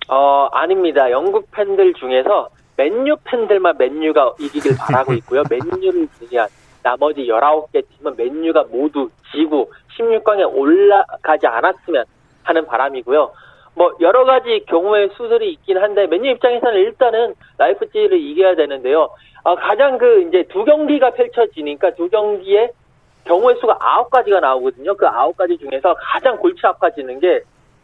어 0.07 0.47
아닙니다. 0.53 1.11
영국 1.11 1.49
팬들 1.51 1.93
중에서 1.95 2.49
맨유 2.77 3.17
팬들만 3.25 3.77
맨유가 3.77 4.33
이기길 4.39 4.77
바라고 4.77 5.13
있고요. 5.15 5.43
맨유를 5.49 6.07
지지한 6.19 6.47
나머지 6.83 7.21
19개 7.27 7.83
팀은 7.97 8.15
맨유가 8.15 8.63
모두 8.71 9.09
지고 9.33 9.69
16강에 9.97 10.49
올라가지 10.53 11.47
않았으면 11.47 12.05
하는 12.43 12.65
바람이고요. 12.65 13.31
뭐 13.77 13.93
여러 14.01 14.25
가지 14.25 14.65
경우의 14.67 15.09
수술이 15.15 15.51
있긴 15.51 15.77
한데 15.77 16.07
맨유 16.07 16.31
입장에서는 16.31 16.79
일단은 16.79 17.35
라이프치히를 17.59 18.19
이겨야 18.19 18.55
되는데요. 18.55 19.09
어, 19.43 19.55
가장 19.55 19.99
그 19.99 20.23
이제 20.23 20.43
두 20.49 20.65
경기가 20.65 21.11
펼쳐지니까 21.11 21.91
두 21.91 22.09
경기에 22.09 22.71
경우의 23.25 23.57
수가 23.59 23.77
아홉 23.79 24.09
가지가 24.09 24.39
나오거든요. 24.39 24.95
그 24.95 25.07
아홉 25.07 25.37
가지 25.37 25.57
중에서 25.59 25.95
가장 25.99 26.37
골치 26.37 26.65
아파지는 26.65 27.19
게 27.19 27.41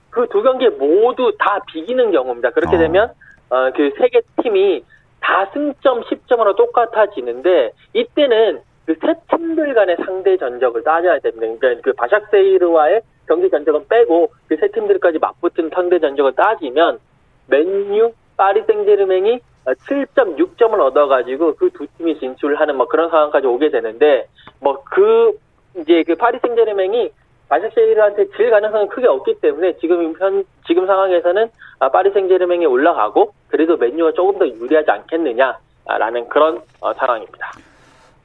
그 0.10 0.27
두 0.27 0.43
경기 0.43 0.67
모두 0.69 1.36
다 1.39 1.60
비기는 1.71 2.12
경우입니다. 2.12 2.51
그렇게 2.51 2.75
어. 2.75 2.79
되면 2.79 3.12
어, 3.49 3.71
그 3.71 3.91
세 3.97 4.10
개 4.10 4.21
팀이 4.43 4.84
다 5.19 5.49
승점 5.53 6.01
10점으로 6.01 6.56
똑같아지는데 6.56 7.71
이때는 7.93 8.62
그세 8.86 9.13
팀들 9.30 9.74
간의 9.74 9.98
상대 10.06 10.38
전적을 10.38 10.84
따져야 10.84 11.19
됩니다. 11.19 11.48
그러니까 11.60 11.82
그 11.82 11.93
바샥세이르와의 11.93 13.02
경기 13.28 13.50
전적은 13.50 13.88
빼고 13.88 14.32
그 14.48 14.58
세 14.58 14.67
팀들까지 14.67 15.19
맞붙은 15.19 15.69
상대 15.74 16.00
전적을 16.00 16.34
따지면 16.34 17.00
맨유, 17.48 18.12
파리 18.38 18.63
생제르맹이 18.63 19.39
7.6점을 19.65 20.78
얻어가지고 20.80 21.56
그 21.56 21.69
두 21.72 21.88
팀이 21.98 22.19
진출하는 22.19 22.76
뭐 22.76 22.88
그런 22.88 23.10
상황까지 23.10 23.48
오게 23.48 23.69
되는데 23.69 24.28
뭐 24.60 24.84
그 24.86 25.38
이제 25.78 26.04
그 26.04 26.15
파리 26.15 26.38
생제르맹이 26.39 27.12
바샤쉐이르한테 27.50 28.30
질 28.36 28.50
가능성은 28.50 28.88
크게 28.89 29.08
없기 29.08 29.36
때문에 29.41 29.78
지금 29.78 30.13
현 30.19 30.43
지금 30.67 30.86
상황에서는 30.88 31.50
아, 31.80 31.89
파리 31.89 32.12
생제르맹이 32.12 32.65
올라가고 32.65 33.34
그래도 33.48 33.78
맨유가 33.78 34.12
조금 34.13 34.38
더 34.39 34.48
유리하지 34.48 34.89
않겠느냐라는 34.91 36.30
그런 36.30 36.62
어, 36.80 36.93
상황입니다. 36.93 37.52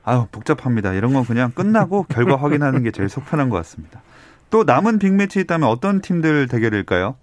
아유 0.09 0.27
복잡합니다. 0.33 0.94
이런 0.94 1.12
건 1.12 1.25
그냥 1.25 1.51
끝나고 1.53 2.05
결과 2.11 2.37
확인하는 2.37 2.83
게 2.83 2.90
제일 2.90 3.09
속 3.09 3.25
편한 3.27 3.51
것 3.51 3.57
같습니다. 3.59 4.01
또 4.51 4.64
남은 4.64 4.99
빅매치 4.99 5.40
있다면 5.40 5.68
어떤 5.68 6.01
팀들 6.01 6.49
대결일까요? 6.49 7.16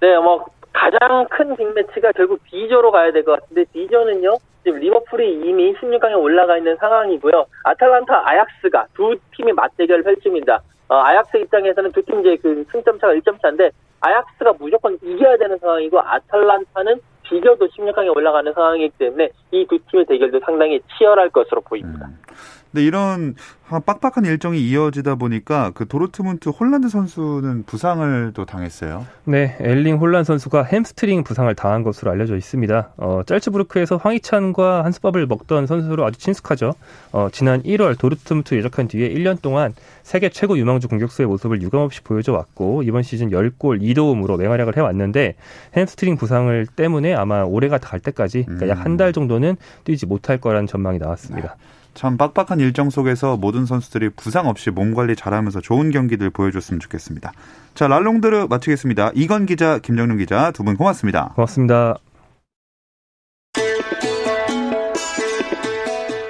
네, 0.00 0.16
뭐 0.18 0.46
가장 0.72 1.26
큰 1.30 1.54
빅매치가 1.56 2.12
결국 2.12 2.40
D조로 2.50 2.90
가야 2.90 3.12
될 3.12 3.24
것 3.24 3.38
같은데 3.40 3.64
D조는요 3.72 4.38
지금 4.64 4.78
리버풀이 4.78 5.40
이미 5.44 5.74
16강에 5.74 6.18
올라가 6.18 6.56
있는 6.56 6.76
상황이고요. 6.78 7.44
아탈란타 7.64 8.28
아약스가 8.28 8.86
두 8.94 9.14
팀이 9.36 9.52
맞대결을 9.52 10.02
펼칩니다. 10.04 10.60
어, 10.88 10.94
아약스 10.96 11.36
입장에서는 11.36 11.92
두 11.92 12.02
팀 12.02 12.20
이제 12.20 12.36
그 12.42 12.64
승점 12.72 12.98
차가 12.98 13.12
1점 13.14 13.40
차인데 13.42 13.70
아약스가 14.00 14.54
무조건 14.58 14.98
이겨야 15.02 15.36
되는 15.36 15.58
상황이고 15.58 16.00
아탈란타는 16.00 17.00
비겨도 17.30 17.68
16강에 17.68 18.14
올라가는 18.14 18.52
상황이기 18.52 18.92
때문에 18.98 19.30
이 19.52 19.64
두 19.66 19.78
팀의 19.90 20.04
대결도 20.06 20.40
상당히 20.44 20.80
치열할 20.98 21.30
것으로 21.30 21.60
보입니다. 21.60 22.06
음. 22.06 22.18
근데 22.72 22.84
이런 22.84 23.34
빡빡한 23.68 24.24
일정이 24.24 24.60
이어지다 24.68 25.14
보니까 25.16 25.70
그 25.74 25.86
도르트문트 25.86 26.48
홀란드 26.48 26.88
선수는 26.88 27.64
부상을 27.64 28.32
또 28.34 28.44
당했어요. 28.44 29.06
네, 29.24 29.56
엘링 29.60 29.96
홀란 29.96 30.24
선수가 30.24 30.64
햄스트링 30.64 31.22
부상을 31.22 31.52
당한 31.54 31.82
것으로 31.82 32.10
알려져 32.10 32.36
있습니다. 32.36 32.90
어, 32.96 33.22
짤츠부르크에서 33.26 33.96
황희찬과 33.96 34.84
한솥밥을 34.84 35.26
먹던 35.26 35.66
선수로 35.66 36.04
아주 36.04 36.18
친숙하죠. 36.18 36.74
어, 37.12 37.28
지난 37.30 37.62
1월 37.62 37.98
도르트문트 37.98 38.54
이적한 38.56 38.88
뒤에 38.88 39.08
1년 39.10 39.40
동안 39.40 39.74
세계 40.02 40.28
최고 40.28 40.58
유망주 40.58 40.88
공격수의 40.88 41.28
모습을 41.28 41.62
유감없이 41.62 42.02
보여줘 42.02 42.32
왔고 42.32 42.82
이번 42.82 43.02
시즌 43.02 43.30
10골 43.30 43.80
2도움으로 43.80 44.36
맹활약을 44.38 44.76
해왔는데 44.76 45.36
햄스트링 45.76 46.16
부상을 46.16 46.66
때문에 46.66 47.14
아마 47.14 47.42
올해가 47.42 47.78
갈 47.78 48.00
때까지 48.00 48.44
그러니까 48.44 48.68
약 48.68 48.82
한 48.82 48.96
달 48.96 49.12
정도는 49.12 49.56
뛰지 49.84 50.06
못할 50.06 50.38
거라는 50.38 50.66
전망이 50.66 50.98
나왔습니다. 50.98 51.56
네. 51.56 51.79
참 51.94 52.16
빡빡한 52.16 52.60
일정 52.60 52.88
속에서 52.90 53.36
모든 53.36 53.66
선수들이 53.66 54.10
부상 54.10 54.46
없이 54.46 54.70
몸 54.70 54.94
관리 54.94 55.16
잘하면서 55.16 55.60
좋은 55.60 55.90
경기들 55.90 56.30
보여줬으면 56.30 56.80
좋겠습니다. 56.80 57.32
자, 57.74 57.88
랄롱드르 57.88 58.46
마치겠습니다. 58.48 59.12
이건 59.14 59.46
기자, 59.46 59.78
김정룡 59.78 60.18
기자 60.18 60.50
두 60.52 60.62
분 60.62 60.76
고맙습니다. 60.76 61.32
고맙습니다. 61.34 61.96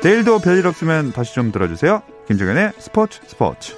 내일도 0.02 0.38
별일 0.38 0.66
없으면 0.66 1.12
다시 1.12 1.34
좀 1.34 1.52
들어주세요. 1.52 2.02
김정현의 2.26 2.72
스포츠 2.78 3.20
스포츠. 3.26 3.74